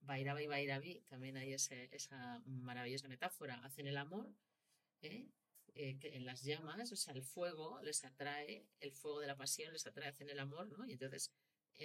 Bairaba 0.00 0.42
y 0.42 0.46
Bairabi, 0.46 1.00
también 1.08 1.36
hay 1.36 1.52
esa 1.52 2.42
maravillosa 2.46 3.08
metáfora, 3.08 3.64
hacen 3.64 3.86
el 3.86 3.96
amor 3.96 4.32
¿eh? 5.02 5.28
Eh, 5.74 5.98
en 6.02 6.24
las 6.24 6.42
llamas, 6.42 6.92
o 6.92 6.96
sea, 6.96 7.12
el 7.12 7.22
fuego 7.22 7.80
les 7.82 8.04
atrae, 8.04 8.66
el 8.80 8.92
fuego 8.92 9.20
de 9.20 9.26
la 9.26 9.36
pasión 9.36 9.72
les 9.72 9.86
atrae, 9.86 10.08
hacen 10.08 10.30
el 10.30 10.38
amor, 10.38 10.68
¿no? 10.68 10.86
Y 10.86 10.92
entonces 10.92 11.32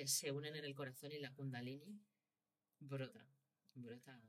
se 0.06 0.32
unen 0.32 0.56
en 0.56 0.64
el 0.64 0.76
corazón 0.76 1.12
y 1.12 1.20
la 1.20 1.34
kundalini 1.34 2.00
brota, 2.80 3.28
brota 3.74 4.22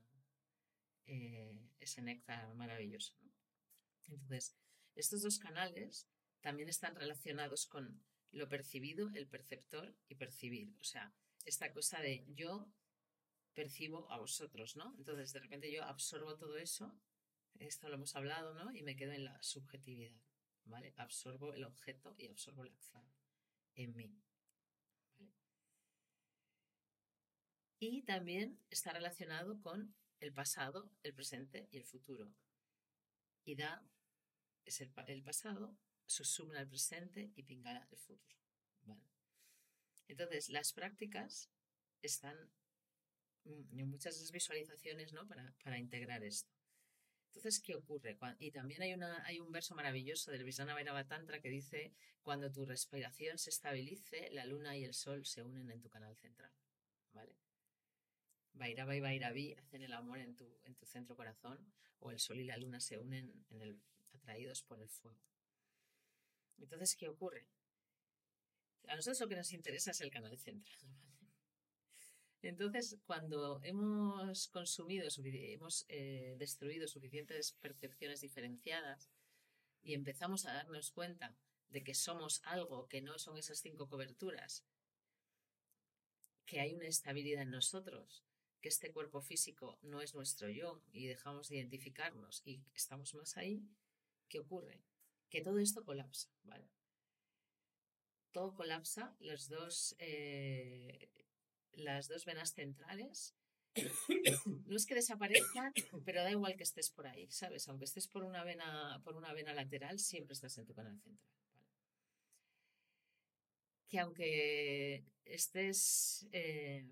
ese 1.05 2.01
néctar 2.01 2.53
maravilloso, 2.55 3.13
¿no? 3.21 3.31
Entonces, 4.07 4.55
estos 4.95 5.21
dos 5.21 5.39
canales 5.39 6.07
también 6.41 6.69
están 6.69 6.95
relacionados 6.95 7.65
con 7.65 8.03
lo 8.33 8.49
percibido, 8.49 9.09
el 9.13 9.27
perceptor 9.27 9.95
y 10.07 10.15
percibir, 10.15 10.75
o 10.79 10.83
sea, 10.83 11.13
esta 11.45 11.71
cosa 11.71 11.99
de 11.99 12.25
yo 12.27 12.67
percibo 13.53 14.11
a 14.11 14.17
vosotros, 14.17 14.75
¿no? 14.75 14.95
Entonces, 14.97 15.31
de 15.33 15.39
repente 15.39 15.71
yo 15.71 15.83
absorbo 15.83 16.35
todo 16.35 16.57
eso, 16.57 16.99
esto 17.59 17.87
lo 17.87 17.95
hemos 17.95 18.15
hablado, 18.15 18.53
¿no? 18.55 18.73
Y 18.73 18.81
me 18.81 18.95
quedo 18.95 19.11
en 19.11 19.25
la 19.25 19.41
subjetividad, 19.41 20.19
¿vale? 20.65 20.93
Absorbo 20.97 21.53
el 21.53 21.63
objeto 21.63 22.15
y 22.17 22.27
absorbo 22.27 22.63
la 22.63 22.71
acción 22.71 23.05
en 23.75 23.95
mí. 23.95 24.19
Y 27.79 28.01
también 28.03 28.59
está 28.69 28.93
relacionado 28.93 29.61
con 29.61 29.93
el 30.19 30.33
pasado, 30.33 30.89
el 31.03 31.13
presente 31.13 31.67
y 31.69 31.77
el 31.77 31.85
futuro. 31.85 32.33
Y 33.43 33.55
da 33.55 33.85
es 34.65 34.79
el 34.79 35.23
pasado, 35.23 35.77
susumna 36.05 36.61
el 36.61 36.67
presente 36.67 37.31
y 37.35 37.43
pingala 37.43 37.87
el 37.91 37.97
futuro. 37.97 38.37
¿vale? 38.85 39.03
Entonces, 40.07 40.49
las 40.49 40.73
prácticas 40.73 41.49
están 42.01 42.51
Mm, 43.45 43.83
muchas 43.85 44.31
visualizaciones 44.31 45.13
¿no? 45.13 45.27
para, 45.27 45.53
para 45.63 45.77
integrar 45.77 46.23
esto. 46.23 46.49
Entonces, 47.27 47.59
¿qué 47.61 47.75
ocurre? 47.75 48.17
Y 48.39 48.51
también 48.51 48.83
hay, 48.83 48.93
una, 48.93 49.25
hay 49.25 49.39
un 49.39 49.51
verso 49.51 49.73
maravilloso 49.73 50.31
del 50.31 50.43
Visana 50.43 50.75
Tantra 51.07 51.41
que 51.41 51.49
dice, 51.49 51.91
cuando 52.21 52.51
tu 52.51 52.63
respiración 52.63 53.39
se 53.39 53.49
estabilice, 53.49 54.29
la 54.31 54.45
luna 54.45 54.77
y 54.77 54.83
el 54.83 54.93
sol 54.93 55.25
se 55.25 55.41
unen 55.41 55.71
en 55.71 55.81
tu 55.81 55.89
canal 55.89 56.15
central. 56.15 56.51
¿Vale? 57.11 57.35
Vairava 58.53 58.95
y 58.95 58.99
Vairavi 58.99 59.53
hacen 59.55 59.81
el 59.81 59.93
amor 59.93 60.19
en 60.19 60.35
tu, 60.35 60.59
en 60.63 60.75
tu 60.75 60.85
centro 60.85 61.15
corazón, 61.15 61.73
o 61.99 62.11
el 62.11 62.19
sol 62.19 62.39
y 62.39 62.43
la 62.43 62.57
luna 62.57 62.79
se 62.79 62.99
unen 62.99 63.45
en 63.49 63.61
el, 63.61 63.81
atraídos 64.13 64.61
por 64.61 64.79
el 64.79 64.89
fuego. 64.89 65.19
Entonces, 66.57 66.95
¿qué 66.95 67.09
ocurre? 67.09 67.47
A 68.87 68.95
nosotros 68.95 69.19
lo 69.21 69.27
que 69.29 69.35
nos 69.35 69.53
interesa 69.53 69.91
es 69.91 70.01
el 70.01 70.11
canal 70.11 70.37
central. 70.37 70.79
Entonces, 72.41 72.97
cuando 73.05 73.61
hemos 73.63 74.49
consumido, 74.49 75.07
hemos 75.23 75.85
eh, 75.87 76.35
destruido 76.37 76.87
suficientes 76.87 77.53
percepciones 77.53 78.21
diferenciadas 78.21 79.09
y 79.81 79.93
empezamos 79.93 80.45
a 80.45 80.53
darnos 80.53 80.91
cuenta 80.91 81.35
de 81.69 81.83
que 81.83 81.95
somos 81.95 82.41
algo 82.43 82.87
que 82.87 83.01
no 83.01 83.17
son 83.17 83.37
esas 83.37 83.59
cinco 83.59 83.87
coberturas, 83.87 84.65
que 86.45 86.59
hay 86.59 86.73
una 86.73 86.87
estabilidad 86.87 87.43
en 87.43 87.51
nosotros, 87.51 88.23
que 88.61 88.69
este 88.69 88.91
cuerpo 88.91 89.21
físico 89.21 89.79
no 89.81 90.01
es 90.01 90.13
nuestro 90.13 90.49
yo 90.49 90.83
y 90.91 91.07
dejamos 91.07 91.49
de 91.49 91.57
identificarnos 91.57 92.41
y 92.45 92.63
estamos 92.73 93.13
más 93.15 93.37
ahí, 93.37 93.63
¿qué 94.29 94.39
ocurre? 94.39 94.83
Que 95.33 95.41
todo 95.41 95.57
esto 95.57 95.83
colapsa, 95.83 96.29
¿vale? 96.43 96.69
Todo 98.31 98.53
colapsa, 98.53 99.15
los 99.19 99.49
dos 99.49 99.95
eh, 99.97 101.09
las 101.71 102.07
dos 102.07 102.25
venas 102.25 102.53
centrales, 102.53 103.33
no 104.67 104.77
es 104.77 104.85
que 104.85 104.93
desaparezcan, 104.93 105.73
pero 106.05 106.21
da 106.21 106.29
igual 106.29 106.55
que 106.55 106.61
estés 106.61 106.91
por 106.91 107.07
ahí, 107.07 107.31
¿sabes? 107.31 107.67
Aunque 107.67 107.85
estés 107.85 108.07
por 108.07 108.23
una 108.23 108.43
vena, 108.43 109.01
por 109.03 109.15
una 109.15 109.33
vena 109.33 109.55
lateral, 109.55 109.97
siempre 109.97 110.33
estás 110.33 110.55
en 110.59 110.67
tu 110.67 110.75
canal 110.75 110.99
central. 111.01 111.27
Que 113.89 113.99
aunque 114.01 115.03
estés 115.25 116.27
eh, 116.31 116.85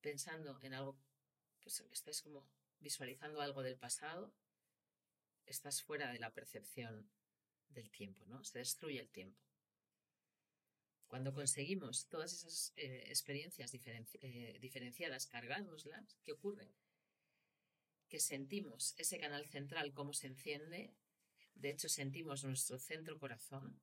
pensando 0.00 0.60
en 0.62 0.74
algo, 0.74 0.96
pues 1.60 1.80
estés 1.90 2.22
como 2.22 2.46
visualizando 2.78 3.40
algo 3.40 3.64
del 3.64 3.76
pasado, 3.76 4.32
estás 5.48 5.82
fuera 5.82 6.12
de 6.12 6.18
la 6.18 6.30
percepción 6.30 7.10
del 7.70 7.90
tiempo, 7.90 8.24
¿no? 8.26 8.44
Se 8.44 8.58
destruye 8.58 9.00
el 9.00 9.08
tiempo. 9.08 9.40
Cuando 11.06 11.32
conseguimos 11.32 12.06
todas 12.08 12.32
esas 12.32 12.72
eh, 12.76 13.04
experiencias 13.06 13.72
eh, 13.74 14.58
diferenciadas, 14.60 15.26
cargárnoslas, 15.26 16.18
¿qué 16.22 16.32
ocurre? 16.32 16.70
Que 18.08 18.20
sentimos 18.20 18.94
ese 18.98 19.18
canal 19.18 19.46
central, 19.46 19.92
cómo 19.94 20.12
se 20.12 20.26
enciende. 20.26 20.94
De 21.54 21.70
hecho, 21.70 21.88
sentimos 21.88 22.44
nuestro 22.44 22.78
centro 22.78 23.18
corazón 23.18 23.80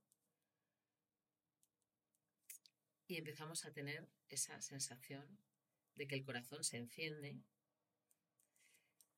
y 3.07 3.17
empezamos 3.17 3.65
a 3.65 3.71
tener 3.71 4.07
esa 4.29 4.61
sensación 4.61 5.39
de 5.95 6.07
que 6.07 6.15
el 6.15 6.23
corazón 6.23 6.63
se 6.63 6.77
enciende. 6.77 7.41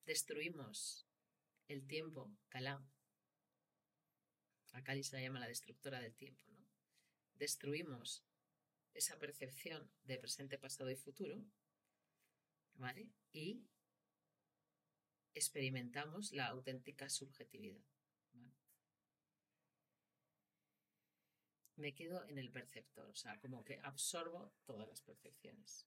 Destruimos 0.05 1.06
el 1.67 1.85
tiempo, 1.87 2.31
Kalá. 2.49 2.83
A 4.73 4.83
Kali 4.83 5.03
se 5.03 5.15
la 5.15 5.21
llama 5.21 5.39
la 5.39 5.47
destructora 5.47 5.99
del 5.99 6.15
tiempo, 6.15 6.43
¿no? 6.51 6.67
destruimos 7.35 8.23
esa 8.93 9.17
percepción 9.19 9.89
de 10.03 10.17
presente, 10.17 10.57
pasado 10.57 10.89
y 10.89 10.95
futuro, 10.95 11.43
¿vale? 12.75 13.09
Y 13.31 13.63
experimentamos 15.33 16.31
la 16.31 16.47
auténtica 16.47 17.09
subjetividad. 17.09 17.81
Me 21.75 21.93
quedo 21.93 22.25
en 22.27 22.39
el 22.39 22.51
perceptor, 22.51 23.07
o 23.07 23.15
sea, 23.15 23.39
como 23.39 23.63
que 23.63 23.79
absorbo 23.83 24.51
todas 24.65 24.87
las 24.87 25.01
percepciones. 25.01 25.85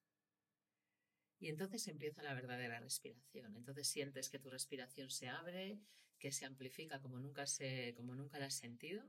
Y 1.41 1.49
entonces 1.49 1.87
empieza 1.89 2.23
la 2.23 2.35
verdadera 2.35 2.79
respiración. 2.79 3.55
Entonces 3.57 3.87
sientes 3.87 4.29
que 4.29 4.39
tu 4.39 4.49
respiración 4.49 5.09
se 5.09 5.27
abre, 5.27 5.79
que 6.19 6.31
se 6.31 6.45
amplifica 6.45 7.01
como 7.01 7.19
nunca, 7.19 7.47
se, 7.47 7.93
como 7.97 8.15
nunca 8.15 8.37
la 8.39 8.45
has 8.45 8.53
sentido. 8.53 9.03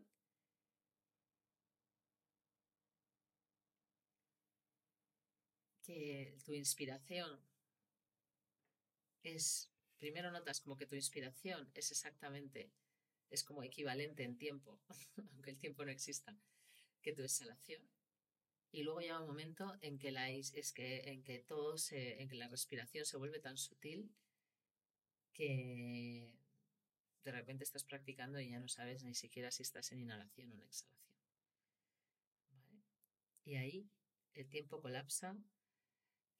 Que 5.83 6.35
tu 6.45 6.55
inspiración 6.55 7.39
es, 9.25 9.71
primero 9.99 10.31
notas 10.31 10.61
como 10.61 10.77
que 10.77 10.87
tu 10.87 10.95
inspiración 10.95 11.71
es 11.75 11.91
exactamente, 11.91 12.71
es 13.31 13.45
como 13.45 13.63
equivalente 13.63 14.23
en 14.23 14.39
tiempo, 14.39 14.81
aunque 15.33 15.51
el 15.51 15.59
tiempo 15.59 15.85
no 15.85 15.91
exista, 15.91 16.37
que 17.03 17.13
tu 17.13 17.23
exhalación. 17.23 17.83
Y 18.73 18.85
luego 18.85 19.01
llega 19.01 19.21
un 19.21 19.27
momento 19.27 19.77
en 19.83 19.99
que 19.99 20.11
la, 20.11 20.31
es 20.31 20.73
que, 20.73 21.03
en 21.03 21.23
que 21.23 21.45
en 21.91 22.29
que 22.29 22.37
la 22.37 22.49
respiración 22.49 23.05
se 23.05 23.19
vuelve 23.19 23.39
tan 23.39 23.59
sutil 23.59 24.11
que 25.35 26.33
de 27.25 27.33
repente 27.33 27.65
estás 27.65 27.85
practicando 27.85 28.41
y 28.41 28.51
ya 28.51 28.59
no 28.59 28.69
sabes 28.69 29.05
ni 29.05 29.15
siquiera 29.15 29.51
si 29.51 29.63
estás 29.63 29.93
en 29.93 30.01
inhalación 30.01 30.51
o 30.51 30.55
en 30.55 30.63
exhalación. 30.63 31.03
Y 33.45 33.57
ahí 33.57 33.91
el 34.35 34.49
tiempo 34.49 34.81
colapsa, 34.81 35.37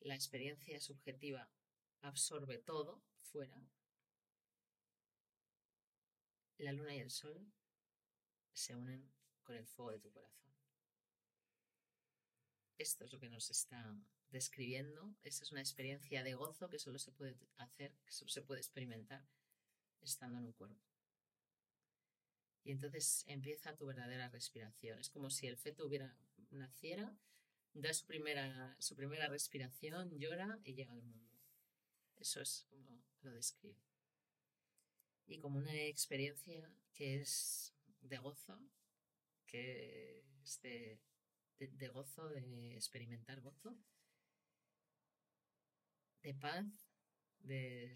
la 0.01 0.15
experiencia 0.15 0.81
subjetiva 0.81 1.51
absorbe 2.01 2.59
todo 2.59 3.03
fuera. 3.21 3.61
La 6.57 6.73
luna 6.73 6.95
y 6.95 7.01
el 7.01 7.11
sol 7.11 7.53
se 8.53 8.75
unen 8.75 9.13
con 9.43 9.57
el 9.57 9.67
fuego 9.67 9.93
de 9.93 9.99
tu 9.99 10.11
corazón. 10.11 10.52
Esto 12.83 13.05
es 13.05 13.13
lo 13.13 13.21
que 13.21 13.29
nos 13.29 13.49
está 13.49 13.97
describiendo. 14.31 15.15
Esa 15.23 15.45
es 15.45 15.53
una 15.53 15.61
experiencia 15.61 16.25
de 16.25 16.35
gozo 16.35 16.69
que 16.69 16.81
solo 16.81 16.99
se 16.99 17.13
puede 17.13 17.37
hacer, 17.59 17.95
que 18.05 18.13
solo 18.13 18.29
se 18.29 18.43
puede 18.43 18.61
experimentar 18.61 19.25
estando 20.01 20.39
en 20.39 20.47
un 20.47 20.53
cuerpo. 20.53 20.83
Y 22.65 22.73
entonces 22.73 23.23
empieza 23.29 23.77
tu 23.77 23.87
verdadera 23.87 24.31
respiración. 24.31 24.99
Es 24.99 25.11
como 25.11 25.31
si 25.31 25.47
el 25.47 25.59
feto 25.59 25.87
hubiera 25.87 26.13
naciera, 26.51 27.17
da 27.73 27.95
su 27.95 28.05
primera, 28.05 28.75
su 28.81 28.97
primera 28.97 29.29
respiración, 29.29 30.19
llora 30.19 30.59
y 30.65 30.75
llega 30.75 30.93
al 30.93 31.03
mundo. 31.03 31.39
Eso 32.17 32.41
es 32.41 32.67
como 32.69 33.01
lo 33.21 33.31
describe. 33.31 33.79
Y 35.29 35.39
como 35.39 35.59
una 35.59 35.73
experiencia 35.83 36.69
que 36.95 37.21
es 37.21 37.75
de 38.01 38.19
gozo, 38.19 38.59
que 39.47 40.25
es 40.43 40.61
de 40.63 40.99
de, 41.69 41.89
gozo, 41.89 42.29
de 42.29 42.75
experimentar 42.75 43.41
gozo, 43.41 43.77
de 46.23 46.35
paz, 46.35 46.67
de 47.41 47.95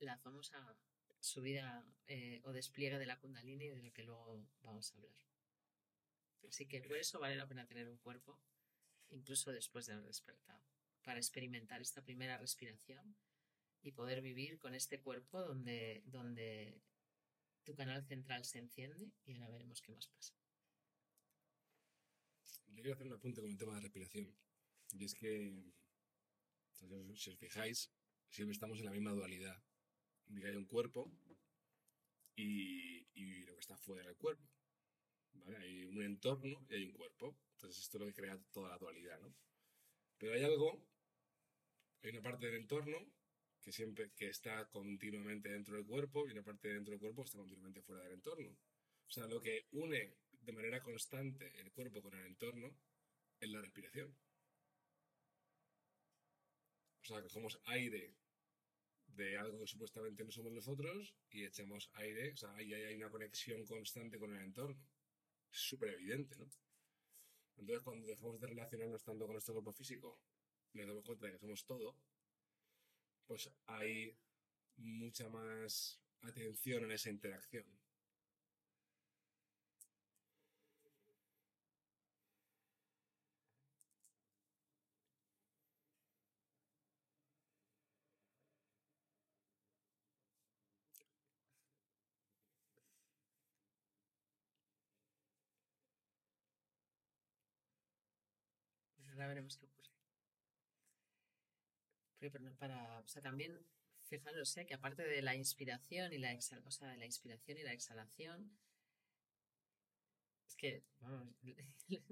la 0.00 0.16
famosa 0.18 0.76
subida 1.20 1.84
eh, 2.06 2.40
o 2.44 2.52
despliegue 2.52 2.98
de 2.98 3.06
la 3.06 3.18
kundalini 3.18 3.68
de 3.68 3.82
la 3.82 3.90
que 3.90 4.04
luego 4.04 4.46
vamos 4.62 4.92
a 4.92 4.96
hablar. 4.96 5.12
Así 6.48 6.66
que 6.66 6.80
por 6.80 6.96
eso 6.96 7.20
vale 7.20 7.36
la 7.36 7.48
pena 7.48 7.66
tener 7.66 7.88
un 7.88 7.98
cuerpo, 7.98 8.40
incluso 9.10 9.52
después 9.52 9.86
de 9.86 9.94
haber 9.94 10.06
despertado, 10.06 10.64
para 11.02 11.18
experimentar 11.18 11.80
esta 11.82 12.02
primera 12.02 12.38
respiración 12.38 13.16
y 13.82 13.92
poder 13.92 14.22
vivir 14.22 14.58
con 14.58 14.74
este 14.74 15.00
cuerpo 15.00 15.42
donde, 15.42 16.02
donde 16.06 16.80
tu 17.68 17.74
canal 17.74 18.02
central 18.02 18.46
se 18.46 18.58
enciende 18.58 19.12
y 19.26 19.34
ahora 19.34 19.50
veremos 19.50 19.82
qué 19.82 19.92
más 19.92 20.08
pasa. 20.08 20.34
Yo 22.68 22.80
quiero 22.80 22.94
hacer 22.94 23.06
un 23.06 23.12
apunte 23.12 23.42
con 23.42 23.50
el 23.50 23.58
tema 23.58 23.74
de 23.74 23.82
respiración. 23.82 24.34
Y 24.92 25.04
es 25.04 25.14
que, 25.14 25.70
si 26.72 27.30
os 27.30 27.38
fijáis, 27.38 27.92
siempre 28.30 28.54
estamos 28.54 28.78
en 28.78 28.86
la 28.86 28.90
misma 28.90 29.10
dualidad. 29.10 29.62
hay 30.30 30.56
un 30.56 30.64
cuerpo 30.64 31.12
y, 32.36 33.06
y, 33.12 33.42
lo 33.44 33.52
que 33.52 33.60
está 33.60 33.76
fuera 33.76 34.02
del 34.02 34.16
cuerpo. 34.16 34.48
Hay 35.58 35.84
un 35.84 36.02
entorno 36.02 36.64
y 36.70 36.74
hay 36.74 36.84
un 36.86 36.92
cuerpo. 36.92 37.36
Entonces 37.56 37.82
esto 37.82 37.98
es 37.98 38.00
lo 38.00 38.06
que 38.06 38.14
crea 38.14 38.40
toda 38.50 38.70
la 38.70 38.78
dualidad, 38.78 39.20
¿no? 39.20 39.34
Pero 40.16 40.32
hay 40.32 40.42
algo, 40.42 40.82
hay 42.02 42.10
una 42.12 42.22
parte 42.22 42.46
del 42.46 42.62
entorno 42.62 42.96
que 43.68 43.72
siempre 43.72 44.10
que 44.16 44.30
está 44.30 44.66
continuamente 44.70 45.50
dentro 45.50 45.76
del 45.76 45.84
cuerpo 45.84 46.26
y 46.26 46.32
una 46.32 46.42
parte 46.42 46.68
dentro 46.68 46.92
del 46.92 47.00
cuerpo 47.00 47.24
está 47.24 47.36
continuamente 47.36 47.82
fuera 47.82 48.02
del 48.02 48.14
entorno. 48.14 48.48
O 48.48 49.10
sea, 49.10 49.26
lo 49.26 49.38
que 49.42 49.66
une 49.72 50.16
de 50.40 50.52
manera 50.52 50.82
constante 50.82 51.52
el 51.60 51.70
cuerpo 51.72 52.00
con 52.00 52.14
el 52.14 52.24
entorno 52.24 52.74
es 53.38 53.50
la 53.50 53.60
respiración. 53.60 54.16
O 57.02 57.04
sea, 57.04 57.20
cogemos 57.20 57.60
aire 57.66 58.14
de 59.08 59.36
algo 59.36 59.60
que 59.60 59.66
supuestamente 59.66 60.24
no 60.24 60.30
somos 60.30 60.52
nosotros 60.52 61.14
y 61.28 61.44
echamos 61.44 61.90
aire, 61.92 62.32
o 62.32 62.36
sea, 62.38 62.54
ahí 62.54 62.72
hay 62.72 62.94
una 62.94 63.10
conexión 63.10 63.66
constante 63.66 64.18
con 64.18 64.34
el 64.34 64.44
entorno. 64.44 64.82
Es 65.52 65.58
súper 65.60 65.90
evidente, 65.90 66.36
¿no? 66.38 66.48
Entonces, 67.58 67.84
cuando 67.84 68.06
dejamos 68.06 68.40
de 68.40 68.46
relacionarnos 68.46 69.04
tanto 69.04 69.26
con 69.26 69.34
nuestro 69.34 69.52
cuerpo 69.52 69.74
físico, 69.74 70.18
nos 70.72 70.86
damos 70.86 71.04
cuenta 71.04 71.26
de 71.26 71.32
que 71.32 71.38
somos 71.38 71.66
todo, 71.66 71.98
pues 73.28 73.50
hay 73.66 74.16
mucha 74.78 75.28
más 75.28 76.00
atención 76.22 76.84
en 76.84 76.92
esa 76.92 77.10
interacción. 77.10 77.64
Pues 98.96 99.08
ahora 99.12 99.26
veremos 99.28 99.56
qué 99.56 99.66
ocurre 99.66 99.97
para, 102.58 103.00
o 103.00 103.08
sea, 103.08 103.22
también, 103.22 103.58
fijaros, 104.08 104.56
¿eh? 104.56 104.66
que 104.66 104.74
aparte 104.74 105.02
de 105.02 105.22
la 105.22 105.34
inspiración 105.36 106.12
y 106.12 106.18
la 106.18 106.32
exhalación, 106.32 106.66
o 106.66 106.70
sea, 106.70 106.96
la 106.96 107.06
inspiración 107.06 107.58
y 107.58 107.62
la 107.62 107.72
exhalación, 107.72 108.50
es 110.46 110.56
que, 110.56 110.82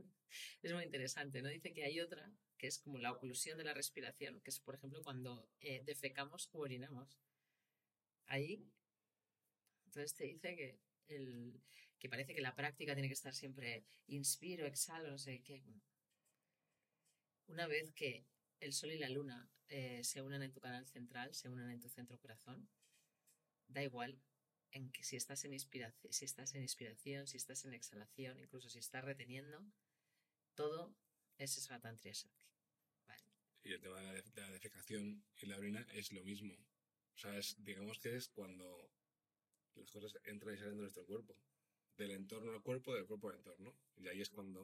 es 0.63 0.73
muy 0.73 0.85
interesante, 0.85 1.43
¿no? 1.43 1.49
Dice 1.49 1.73
que 1.73 1.85
hay 1.85 2.01
otra, 2.01 2.31
que 2.59 2.67
es 2.67 2.79
como 2.79 2.99
la 2.99 3.13
oclusión 3.13 3.59
de 3.59 3.65
la 3.65 3.75
respiración, 3.75 4.41
que 4.41 4.51
es, 4.51 4.61
por 4.61 4.75
ejemplo, 4.75 5.03
cuando 5.03 5.49
eh, 5.61 5.83
defecamos 5.85 6.49
o 6.53 6.61
orinamos. 6.61 7.19
Ahí, 8.27 8.65
entonces 9.87 10.15
te 10.15 10.25
dice 10.25 10.57
que, 10.57 10.79
el, 11.09 11.61
que 11.99 12.09
parece 12.09 12.35
que 12.35 12.41
la 12.41 12.55
práctica 12.55 12.95
tiene 12.95 13.09
que 13.09 13.15
estar 13.15 13.35
siempre 13.35 13.85
inspiro, 14.09 14.67
exhalo, 14.67 15.11
no 15.11 15.19
sé 15.19 15.43
qué. 15.43 15.63
Una 17.49 17.67
vez 17.67 17.93
que 17.93 18.25
el 18.61 18.73
sol 18.73 18.93
y 18.93 18.99
la 18.99 19.09
luna 19.09 19.49
eh, 19.69 20.03
se 20.05 20.23
unen 20.23 20.43
en 20.43 20.53
tu 20.53 20.61
canal 20.61 20.87
central, 20.87 21.35
se 21.35 21.49
unen 21.49 21.71
en 21.71 21.81
tu 21.81 21.89
centro 21.89 22.19
corazón, 22.19 22.69
da 23.69 23.83
igual 23.83 24.21
en 24.71 24.91
que 24.93 25.03
si 25.05 25.17
estás 25.17 25.45
en, 25.45 25.53
inspiración, 25.53 26.13
si 26.13 26.25
estás 26.25 26.55
en 26.55 26.63
inspiración, 26.63 27.27
si 27.27 27.37
estás 27.37 27.65
en 27.65 27.75
exhalación, 27.75 28.39
incluso 28.39 28.69
si 28.69 28.79
estás 28.79 29.05
reteniendo, 29.05 29.65
todo 30.55 30.95
es 31.39 31.55
Svatantria 31.55 32.15
Vale. 33.07 33.23
Y 33.63 33.73
el 33.73 33.81
tema 33.81 34.01
de 34.01 34.25
la 34.35 34.51
defecación 34.51 35.25
y 35.37 35.47
la 35.47 35.57
orina 35.57 35.87
es 35.93 36.13
lo 36.13 36.23
mismo. 36.25 36.55
O 36.55 37.19
sea, 37.19 37.33
digamos 37.59 37.99
que 37.99 38.17
es 38.17 38.29
cuando 38.29 38.91
las 39.75 39.91
cosas 39.91 40.19
entran 40.25 40.55
y 40.55 40.59
salen 40.59 40.77
de 40.77 40.83
nuestro 40.83 41.07
cuerpo. 41.07 41.37
Del 41.97 42.11
entorno 42.11 42.53
al 42.53 42.63
cuerpo, 42.63 42.95
del 42.95 43.07
cuerpo 43.07 43.31
al 43.31 43.37
entorno. 43.37 43.75
Y 43.97 44.09
ahí 44.09 44.21
es 44.21 44.29
cuando 44.29 44.63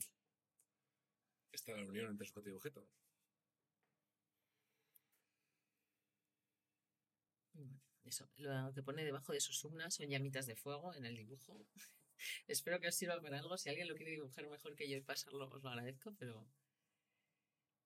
está 1.50 1.76
la 1.76 1.84
unión 1.84 2.10
entre 2.10 2.26
sujeto 2.26 2.50
y 2.50 2.52
objeto. 2.52 2.86
Eso, 8.04 8.28
lo 8.36 8.72
que 8.74 8.82
pone 8.82 9.04
debajo 9.04 9.32
de 9.32 9.40
sus 9.40 9.64
ugnas 9.64 9.94
son 9.94 10.08
llamitas 10.08 10.46
de 10.46 10.56
fuego 10.56 10.94
en 10.94 11.06
el 11.06 11.16
dibujo. 11.16 11.64
Espero 12.46 12.80
que 12.80 12.88
os 12.88 12.94
sirva 12.94 13.20
para 13.20 13.38
algo. 13.38 13.56
Si 13.56 13.68
alguien 13.68 13.88
lo 13.88 13.94
quiere 13.94 14.12
dibujar 14.12 14.46
mejor 14.48 14.74
que 14.74 14.88
yo 14.88 14.96
y 14.96 15.00
pasarlo, 15.00 15.48
os 15.48 15.62
lo 15.62 15.70
agradezco, 15.70 16.14
pero 16.18 16.46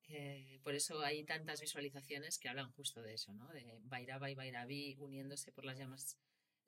eh, 0.09 0.61
por 0.62 0.75
eso 0.75 1.01
hay 1.01 1.25
tantas 1.25 1.61
visualizaciones 1.61 2.39
que 2.39 2.49
hablan 2.49 2.71
justo 2.73 3.03
de 3.03 3.15
eso, 3.15 3.33
¿no? 3.35 3.49
De 3.49 3.79
Bairaba 3.83 4.31
y 4.31 4.35
Bairavi 4.35 4.97
uniéndose 4.99 5.53
por 5.53 5.65
las 5.65 5.79
llamas 5.79 6.19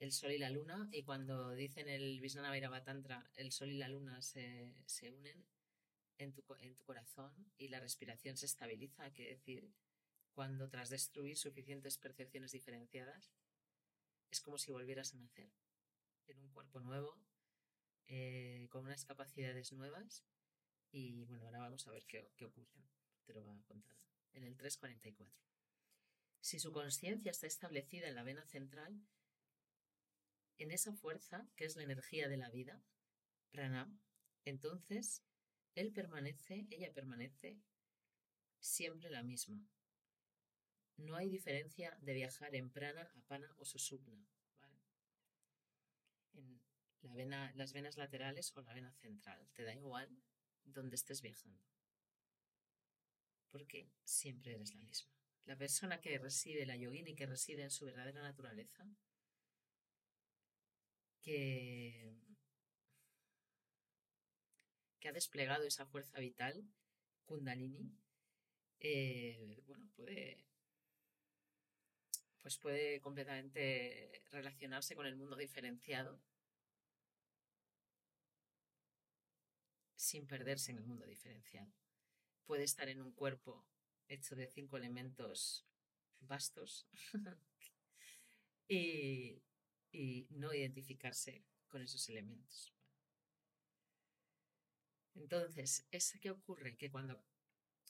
el 0.01 0.13
sol 0.13 0.33
y 0.33 0.39
la 0.39 0.51
luna, 0.51 0.89
y 0.93 1.03
cuando 1.03 1.55
dicen 1.55 1.89
el 1.89 2.21
Visnana 2.21 2.51
Vairava 2.51 2.85
Tantra, 2.85 3.29
el 3.35 3.51
sol 3.51 3.71
y 3.71 3.79
la 3.79 3.89
luna 3.89 4.23
se, 4.23 4.75
se 4.87 5.11
unen 5.11 5.45
en 6.19 6.33
tu, 6.33 6.45
en 6.61 6.75
tu 6.77 6.85
corazón 6.85 7.33
y 7.57 7.69
la 7.69 7.81
respiración 7.81 8.37
se 8.37 8.47
estabiliza, 8.47 9.11
quiere 9.11 9.33
decir 9.33 9.69
cuando 10.39 10.69
tras 10.69 10.89
destruir 10.89 11.37
suficientes 11.37 11.99
percepciones 11.99 12.53
diferenciadas, 12.53 13.33
es 14.31 14.41
como 14.41 14.57
si 14.57 14.71
volvieras 14.71 15.13
a 15.13 15.17
nacer 15.17 15.51
en 16.29 16.39
un 16.39 16.49
cuerpo 16.53 16.79
nuevo, 16.79 17.19
eh, 18.07 18.69
con 18.71 18.85
unas 18.85 19.05
capacidades 19.05 19.73
nuevas 19.73 20.25
Y 20.93 21.25
bueno, 21.25 21.47
ahora 21.47 21.59
vamos 21.59 21.89
a 21.89 21.91
ver 21.91 22.07
qué, 22.07 22.31
ocurre. 22.45 22.85
Te 23.25 23.35
lo 23.35 23.43
voy 23.43 23.59
a 23.59 23.65
contar 23.65 23.97
en 24.33 24.45
el 24.45 24.57
344. 24.57 25.27
Si 26.41 26.61
su 26.61 26.71
conciencia 26.71 27.33
está 27.33 27.49
establecida 27.49 28.07
en 28.07 28.15
la 28.15 28.23
vena 28.23 28.47
central, 28.47 28.97
en 30.59 30.71
esa 30.71 30.93
fuerza, 30.93 31.49
que 31.57 31.65
es 31.65 31.75
la 31.75 31.83
energía 31.83 32.29
de 32.29 32.37
la 32.37 32.49
vida, 32.49 32.81
prana, 33.51 33.93
entonces 34.45 35.25
él 35.75 35.93
permanece, 35.93 36.69
ella 36.71 36.95
permanece 36.95 37.59
siempre 38.61 39.11
la 39.11 39.25
misma. 39.25 39.69
No 40.99 41.17
hay 41.17 41.29
diferencia 41.29 41.97
de 42.03 42.13
viajar 42.13 42.55
en 42.55 42.71
prana, 42.71 43.11
apana 43.17 43.55
o 43.59 43.65
susupna. 43.65 44.19
En 46.35 46.61
la 47.03 47.15
vena, 47.15 47.53
las 47.55 47.73
venas 47.73 47.97
laterales 47.97 48.53
o 48.57 48.63
la 48.63 48.75
vena 48.75 48.93
central. 48.93 49.49
Te 49.55 49.63
da 49.63 49.75
igual 49.75 50.09
donde 50.65 50.97
estés 50.97 51.23
viajando. 51.23 51.63
Porque 53.51 53.89
siempre 54.05 54.55
eres 54.55 54.75
la 54.75 54.83
misma. 54.83 55.11
La 55.45 55.57
persona 55.57 56.01
que 56.01 56.19
reside, 56.19 56.67
la 56.67 56.77
yogini 56.77 57.15
que 57.15 57.27
reside 57.27 57.63
en 57.63 57.71
su 57.71 57.87
verdadera 57.87 58.21
naturaleza, 58.21 58.85
que, 61.23 62.13
que 65.01 65.09
ha 65.09 65.13
desplegado 65.13 65.65
esa 65.65 65.87
fuerza 65.87 66.19
vital, 66.19 66.69
Kundalini, 67.25 67.91
eh, 68.81 69.63
bueno, 69.67 69.89
puede, 69.97 70.48
pues 72.49 72.57
puede 72.57 72.99
completamente 73.03 74.23
relacionarse 74.31 74.97
con 74.97 75.05
el 75.05 75.17
mundo 75.17 75.37
diferenciado 75.37 76.19
sin 79.95 80.27
perderse 80.27 80.71
en 80.71 80.79
el 80.79 80.85
mundo 80.85 81.05
diferenciado. 81.05 81.71
Puede 82.47 82.65
estar 82.65 82.89
en 82.89 83.03
un 83.03 83.13
cuerpo 83.13 83.67
hecho 84.07 84.35
de 84.35 84.47
cinco 84.47 84.79
elementos 84.79 85.67
vastos 86.21 86.89
y, 88.67 89.43
y 89.93 90.27
no 90.31 90.55
identificarse 90.55 91.45
con 91.69 91.83
esos 91.83 92.09
elementos. 92.09 92.73
Entonces, 95.15 95.87
¿qué 96.23 96.31
ocurre? 96.31 96.79
Que 96.79 96.91
cuando 96.91 97.23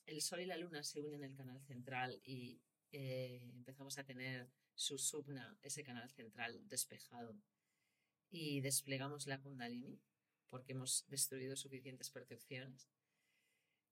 el 0.06 0.20
Sol 0.20 0.40
y 0.40 0.46
la 0.46 0.56
Luna 0.56 0.82
se 0.82 1.00
unen 1.00 1.22
en 1.22 1.30
el 1.30 1.36
canal 1.36 1.60
central 1.60 2.20
y 2.24 2.60
eh, 2.92 3.40
empezamos 3.54 3.98
a 3.98 4.04
tener 4.04 4.50
su 4.74 4.98
subna, 4.98 5.58
ese 5.62 5.82
canal 5.82 6.08
central 6.10 6.68
despejado, 6.68 7.36
y 8.30 8.60
desplegamos 8.60 9.26
la 9.26 9.40
Kundalini, 9.40 10.00
porque 10.48 10.72
hemos 10.72 11.06
destruido 11.08 11.56
suficientes 11.56 12.10
percepciones, 12.10 12.88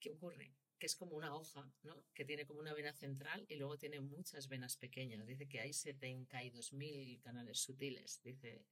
¿qué 0.00 0.12
ocurre? 0.12 0.54
Que 0.78 0.87
es 0.87 0.96
como 0.96 1.16
una 1.16 1.35
hoja, 1.35 1.72
¿no? 1.82 2.04
Que 2.14 2.24
tiene 2.24 2.46
como 2.46 2.61
una 2.61 2.74
vena 2.74 2.92
central 2.92 3.46
y 3.48 3.56
luego 3.56 3.78
tiene 3.78 4.00
muchas 4.00 4.48
venas 4.48 4.76
pequeñas. 4.76 5.26
Dice 5.26 5.48
que 5.48 5.61
hay 5.61 5.70
72.000 5.70 7.20
canales 7.22 7.59
sutiles, 7.59 8.20
dice 8.22 8.66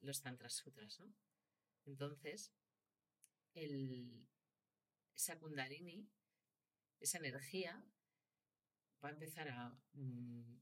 los 0.00 0.20
Tantras 0.20 0.52
Sutras, 0.54 1.00
¿no? 1.00 1.12
Entonces, 1.86 2.52
el, 3.54 4.28
esa 5.16 5.38
Kundalini, 5.38 6.06
esa 7.00 7.18
energía, 7.18 7.84
va 9.04 9.10
a 9.10 9.12
empezar 9.12 9.48
a 9.48 9.68
mm, 9.92 10.60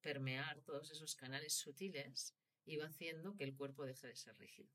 permear 0.00 0.60
todos 0.62 0.90
esos 0.90 1.16
canales 1.16 1.54
sutiles 1.54 2.34
y 2.64 2.76
va 2.76 2.86
haciendo 2.86 3.34
que 3.34 3.44
el 3.44 3.56
cuerpo 3.56 3.84
deje 3.84 4.06
de 4.06 4.16
ser 4.16 4.38
rígido. 4.38 4.70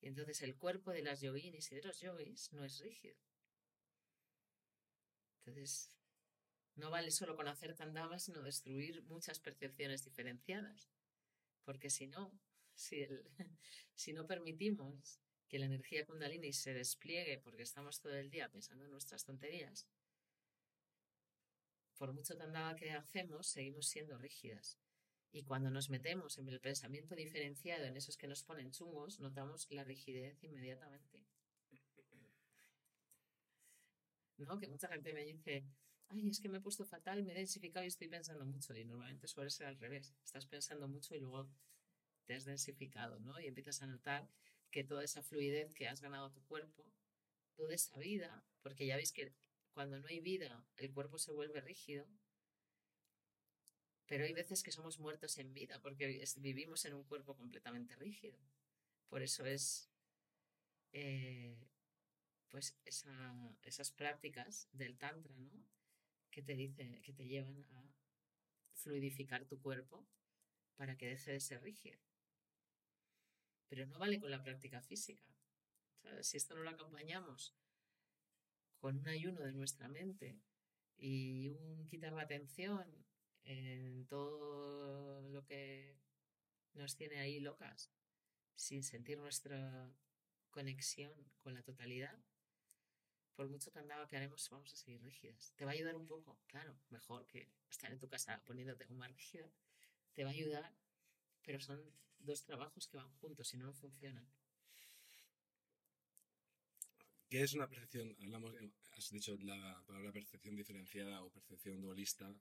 Y 0.00 0.08
entonces 0.08 0.42
el 0.42 0.56
cuerpo 0.56 0.92
de 0.92 1.02
las 1.02 1.20
yoginis 1.20 1.70
y 1.72 1.76
de 1.76 1.82
los 1.82 2.00
yogis 2.00 2.52
no 2.52 2.64
es 2.64 2.78
rígido. 2.80 3.16
Entonces, 5.38 5.90
no 6.76 6.90
vale 6.90 7.10
solo 7.10 7.36
con 7.36 7.48
hacer 7.48 7.74
tandamas, 7.74 8.24
sino 8.24 8.42
destruir 8.42 9.02
muchas 9.04 9.40
percepciones 9.40 10.04
diferenciadas. 10.04 10.90
Porque 11.64 11.90
si 11.90 12.06
no, 12.06 12.38
si, 12.74 13.06
si 13.94 14.12
no 14.12 14.26
permitimos 14.26 15.20
que 15.48 15.58
la 15.58 15.66
energía 15.66 16.04
kundalini 16.06 16.52
se 16.52 16.74
despliegue 16.74 17.38
porque 17.38 17.62
estamos 17.62 18.00
todo 18.00 18.14
el 18.14 18.30
día 18.30 18.50
pensando 18.50 18.84
en 18.84 18.90
nuestras 18.90 19.24
tonterías, 19.24 19.86
por 21.98 22.12
mucho 22.12 22.36
tandava 22.36 22.76
que 22.76 22.90
hacemos, 22.90 23.46
seguimos 23.48 23.88
siendo 23.88 24.18
rígidas. 24.18 24.78
Y 25.32 25.42
cuando 25.42 25.70
nos 25.70 25.90
metemos 25.90 26.38
en 26.38 26.48
el 26.48 26.60
pensamiento 26.60 27.16
diferenciado, 27.16 27.84
en 27.84 27.96
esos 27.96 28.16
que 28.16 28.28
nos 28.28 28.44
ponen 28.44 28.70
chungos, 28.70 29.18
notamos 29.20 29.66
la 29.70 29.82
rigidez 29.82 30.42
inmediatamente. 30.44 31.24
¿No? 34.36 34.58
Que 34.58 34.68
mucha 34.68 34.88
gente 34.88 35.12
me 35.12 35.24
dice, 35.24 35.64
ay, 36.08 36.28
es 36.28 36.40
que 36.40 36.48
me 36.48 36.58
he 36.58 36.60
puesto 36.60 36.84
fatal, 36.84 37.24
me 37.24 37.32
he 37.32 37.36
densificado 37.36 37.84
y 37.84 37.88
estoy 37.88 38.08
pensando 38.08 38.44
mucho. 38.44 38.76
Y 38.76 38.84
normalmente 38.84 39.26
suele 39.26 39.50
ser 39.50 39.66
al 39.66 39.78
revés. 39.78 40.14
Estás 40.24 40.46
pensando 40.46 40.86
mucho 40.86 41.14
y 41.14 41.20
luego 41.20 41.48
te 42.26 42.34
has 42.34 42.44
densificado, 42.44 43.18
¿no? 43.20 43.40
Y 43.40 43.46
empiezas 43.46 43.82
a 43.82 43.86
notar 43.86 44.28
que 44.70 44.84
toda 44.84 45.04
esa 45.04 45.22
fluidez 45.22 45.74
que 45.74 45.88
has 45.88 46.00
ganado 46.00 46.26
a 46.26 46.32
tu 46.32 46.42
cuerpo, 46.44 46.84
toda 47.56 47.74
esa 47.74 47.98
vida, 47.98 48.44
porque 48.62 48.86
ya 48.86 48.96
veis 48.96 49.12
que 49.12 49.32
cuando 49.74 49.98
no 49.98 50.06
hay 50.06 50.20
vida 50.20 50.64
el 50.76 50.92
cuerpo 50.92 51.18
se 51.18 51.32
vuelve 51.32 51.60
rígido, 51.60 52.06
pero 54.06 54.24
hay 54.24 54.32
veces 54.32 54.62
que 54.62 54.72
somos 54.72 54.98
muertos 54.98 55.38
en 55.38 55.52
vida 55.52 55.80
porque 55.82 56.24
vivimos 56.36 56.84
en 56.84 56.94
un 56.94 57.04
cuerpo 57.04 57.36
completamente 57.36 57.96
rígido. 57.96 58.38
Por 59.08 59.22
eso 59.22 59.44
es 59.44 59.90
eh, 60.92 61.56
pues 62.48 62.78
esas 62.84 63.90
prácticas 63.90 64.68
del 64.72 64.96
tantra, 64.96 65.34
¿no? 65.36 65.50
Que 66.30 66.42
te 66.42 66.54
dice, 66.54 67.00
que 67.02 67.12
te 67.12 67.26
llevan 67.26 67.64
a 67.72 67.92
fluidificar 68.74 69.44
tu 69.46 69.60
cuerpo 69.60 70.06
para 70.76 70.96
que 70.96 71.08
deje 71.08 71.32
de 71.32 71.40
ser 71.40 71.62
rígido. 71.62 71.98
Pero 73.68 73.86
no 73.86 73.98
vale 73.98 74.20
con 74.20 74.30
la 74.30 74.42
práctica 74.42 74.80
física. 74.80 75.24
Si 76.20 76.36
esto 76.36 76.54
no 76.54 76.62
lo 76.62 76.70
acompañamos 76.70 77.56
con 78.84 78.98
un 78.98 79.08
ayuno 79.08 79.40
de 79.40 79.52
nuestra 79.54 79.88
mente 79.88 80.38
y 80.98 81.48
un 81.48 81.86
quitar 81.86 82.12
la 82.12 82.20
atención 82.20 82.84
en 83.44 84.06
todo 84.08 85.26
lo 85.30 85.42
que 85.46 85.96
nos 86.74 86.94
tiene 86.94 87.18
ahí 87.18 87.40
locas, 87.40 87.90
sin 88.56 88.82
sentir 88.82 89.16
nuestra 89.16 89.90
conexión 90.50 91.14
con 91.38 91.54
la 91.54 91.62
totalidad, 91.62 92.14
por 93.34 93.48
mucho 93.48 93.70
andaba 93.74 94.06
que 94.06 94.18
haremos, 94.18 94.50
vamos 94.50 94.70
a 94.74 94.76
seguir 94.76 95.00
rígidas. 95.00 95.54
¿Te 95.56 95.64
va 95.64 95.70
a 95.70 95.74
ayudar 95.74 95.96
un 95.96 96.06
poco? 96.06 96.38
Claro, 96.46 96.78
mejor 96.90 97.26
que 97.26 97.48
estar 97.70 97.90
en 97.90 97.98
tu 97.98 98.10
casa 98.10 98.42
poniéndote 98.44 98.86
más 98.88 99.10
rígida. 99.16 99.50
Te 100.12 100.24
va 100.24 100.28
a 100.28 100.34
ayudar, 100.34 100.76
pero 101.42 101.58
son 101.58 101.82
dos 102.18 102.44
trabajos 102.44 102.86
que 102.86 102.98
van 102.98 103.10
juntos, 103.12 103.54
y 103.54 103.56
no 103.56 103.72
funcionan. 103.72 104.30
¿Qué 107.34 107.42
es 107.42 107.52
una 107.54 107.68
percepción? 107.68 108.14
Hablamos, 108.20 108.54
eh, 108.60 108.70
has 108.92 109.10
dicho 109.10 109.36
la 109.42 109.82
palabra 109.88 110.12
percepción 110.12 110.54
diferenciada 110.54 111.20
o 111.20 111.32
percepción 111.32 111.80
dualista 111.80 112.32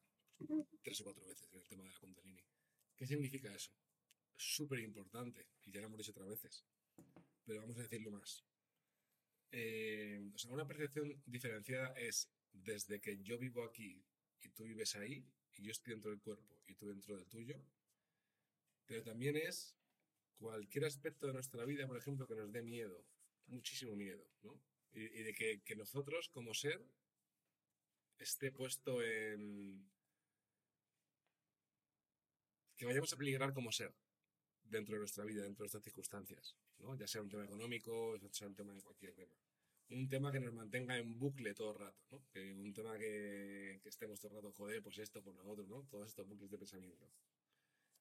tres 0.84 1.02
o 1.02 1.06
cuatro 1.06 1.26
veces 1.26 1.52
en 1.52 1.58
el 1.58 1.68
tema 1.68 1.82
de 1.84 1.90
la 1.90 1.98
Kundalini. 1.98 2.44
¿Qué 2.96 3.08
significa 3.08 3.52
eso? 3.52 3.72
Súper 4.38 4.82
importante, 4.82 5.48
y 5.66 5.72
ya 5.72 5.82
lo 5.82 5.88
hemos 5.88 5.98
dicho 5.98 6.12
otras 6.12 6.30
veces, 6.30 6.64
pero 7.44 7.62
vamos 7.62 7.76
a 7.80 7.82
decirlo 7.82 8.12
más. 8.12 8.46
Eh, 9.50 10.30
o 10.32 10.38
sea, 10.38 10.52
una 10.52 10.68
percepción 10.68 11.24
diferenciada 11.26 11.96
es 11.98 12.30
desde 12.52 13.02
que 13.02 13.18
yo 13.24 13.40
vivo 13.40 13.64
aquí 13.64 14.00
y 14.44 14.50
tú 14.50 14.66
vives 14.66 14.96
ahí, 14.96 15.26
y 15.58 15.64
yo 15.64 15.72
estoy 15.72 15.94
dentro 15.94 16.12
del 16.12 16.22
cuerpo 16.22 16.62
y 16.68 16.76
tú 16.76 16.90
dentro 16.90 17.18
del 17.18 17.26
tuyo, 17.26 17.60
pero 18.86 19.02
también 19.02 19.38
es 19.38 19.76
cualquier 20.38 20.86
aspecto 20.86 21.26
de 21.26 21.34
nuestra 21.34 21.66
vida, 21.66 21.88
por 21.88 21.98
ejemplo, 21.98 22.28
que 22.28 22.36
nos 22.36 22.52
dé 22.52 22.62
miedo, 22.62 23.04
muchísimo 23.48 23.96
miedo, 23.96 24.24
¿no? 24.44 24.62
Y, 24.94 25.24
de 25.24 25.34
que, 25.34 25.62
que, 25.62 25.76
nosotros 25.76 26.30
como 26.30 26.54
ser 26.54 26.80
esté 28.20 28.52
puesto 28.52 29.02
en... 29.02 29.90
que 32.78 32.86
vayamos 32.86 33.12
a 33.12 33.18
peligrar 33.18 33.54
como 33.54 33.72
ser 33.72 33.94
dentro 34.64 34.94
de 34.94 35.00
nuestra 35.00 35.26
vida, 35.26 35.44
dentro 35.44 35.64
de 35.64 35.68
estas 35.68 35.84
circunstancias, 35.84 36.56
¿no? 36.80 36.96
Ya 36.96 37.08
sea 37.08 37.22
un 37.22 37.30
tema 37.30 37.46
económico, 37.46 38.16
ya 38.18 38.32
sea 38.32 38.48
un 38.48 38.56
tema 38.56 38.74
de 38.74 38.82
cualquier 38.82 39.14
tema. 39.14 39.36
Un 39.90 40.08
tema 40.08 40.32
que 40.32 40.40
nos 40.40 40.54
mantenga 40.54 40.98
en 40.98 41.18
bucle 41.20 41.54
todo 41.54 41.74
el 41.74 41.80
rato, 41.80 42.00
¿no? 42.12 42.24
Un 42.62 42.74
tema 42.74 42.98
que, 42.98 43.80
que 43.82 43.90
estemos 43.90 44.20
todo 44.20 44.32
el 44.32 44.36
rato, 44.38 44.54
joder, 44.54 44.82
pues 44.82 44.98
esto, 45.00 45.22
por 45.24 45.36
lo 45.36 45.44
otro, 45.46 45.66
¿no? 45.68 45.84
Todos 45.90 46.08
estos 46.08 46.28
bucles 46.28 46.50
de 46.50 46.58
pensamiento. 46.58 47.10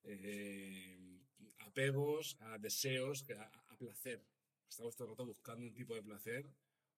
Eh, 0.04 1.20
apegos 1.58 2.36
a 2.40 2.58
deseos, 2.58 3.24
a, 3.38 3.76
placer. 3.76 4.24
Estamos 4.68 4.94
todo 4.96 5.08
el 5.08 5.12
rato 5.12 5.26
buscando 5.26 5.66
un 5.66 5.74
tipo 5.74 5.94
de 5.94 6.02
placer 6.02 6.46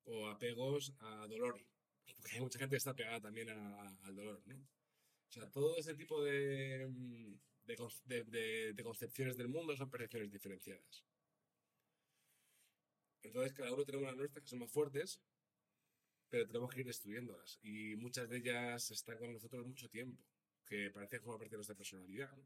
o 0.05 0.29
apegos 0.29 0.93
a 1.01 1.27
dolor. 1.27 1.61
Porque 2.17 2.37
hay 2.37 2.41
mucha 2.41 2.59
gente 2.59 2.75
que 2.75 2.79
está 2.79 2.95
pegada 2.95 3.21
también 3.21 3.49
al 3.51 4.15
dolor, 4.15 4.43
¿no? 4.47 4.57
O 4.57 5.33
sea, 5.33 5.51
todo 5.51 5.77
ese 5.77 5.95
tipo 5.95 6.23
de, 6.23 6.89
de, 8.05 8.73
de, 8.73 8.85
concepciones 8.85 9.37
del 9.37 9.49
mundo 9.49 9.77
son 9.77 9.91
percepciones 9.91 10.31
diferenciadas. 10.31 11.05
Entonces, 13.23 13.53
cada 13.55 13.73
uno 13.73 13.85
tenemos 13.85 14.07
las 14.07 14.17
nuestras 14.17 14.45
que 14.45 14.51
son 14.51 14.61
más 14.61 14.71
fuertes, 14.71 15.21
pero 16.29 16.47
tenemos 16.47 16.73
que 16.73 16.81
ir 16.81 16.87
destruyéndolas. 16.87 17.59
Y 17.63 17.97
muchas 17.97 18.29
de 18.29 18.37
ellas 18.37 18.91
están 18.91 19.19
con 19.19 19.33
nosotros 19.33 19.67
mucho 19.67 19.89
tiempo, 19.89 20.23
que 20.67 20.91
parece 20.91 21.21
como 21.21 21.39
parte 21.39 21.53
de 21.53 21.59
nuestra 21.59 21.75
personalidad. 21.75 22.31
¿no? 22.37 22.45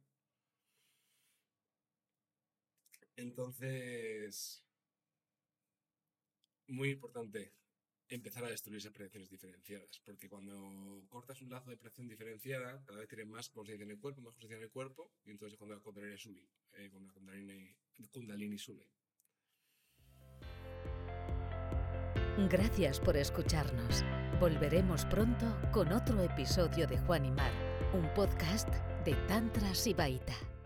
Entonces, 3.17 4.65
muy 6.69 6.91
importante 6.91 7.53
empezar 8.09 8.45
a 8.45 8.49
destruir 8.49 8.79
esas 8.79 8.93
predicciones 8.93 9.29
diferenciadas, 9.29 10.01
porque 10.05 10.29
cuando 10.29 11.05
cortas 11.09 11.43
un 11.43 11.51
lazo 11.51 11.71
de 11.71 11.77
predicción 11.77 12.09
diferenciada, 12.09 12.83
cada 12.87 13.01
vez 13.01 13.09
tienes 13.09 13.27
más 13.27 13.51
conciencia 13.51 13.85
en 13.85 13.91
el 13.91 13.99
cuerpo, 13.99 14.23
más 14.23 14.33
conciencia 14.33 14.57
en 14.57 14.65
el 14.65 14.71
cuerpo, 14.71 15.13
y 15.25 15.31
entonces 15.31 15.59
cuando 15.59 15.77
la 15.77 15.83
kundalini 15.83 16.17
sube, 16.17 16.49
eh, 16.73 16.89
cuando 16.91 17.09
la 17.09 17.13
kundalini, 17.13 17.77
kundalini 18.11 18.59
sube. 18.59 18.87
Gracias 22.49 23.01
por 23.01 23.17
escucharnos. 23.17 24.05
Volveremos 24.41 25.05
pronto 25.07 25.61
con 25.73 25.93
otro 25.93 26.23
episodio 26.23 26.87
de 26.87 26.97
Juan 26.99 27.25
y 27.27 27.33
Mar, 27.33 27.53
un 27.93 28.09
podcast 28.15 28.69
de 29.05 29.15
Tantra 29.27 29.75
Sibaita. 29.75 30.58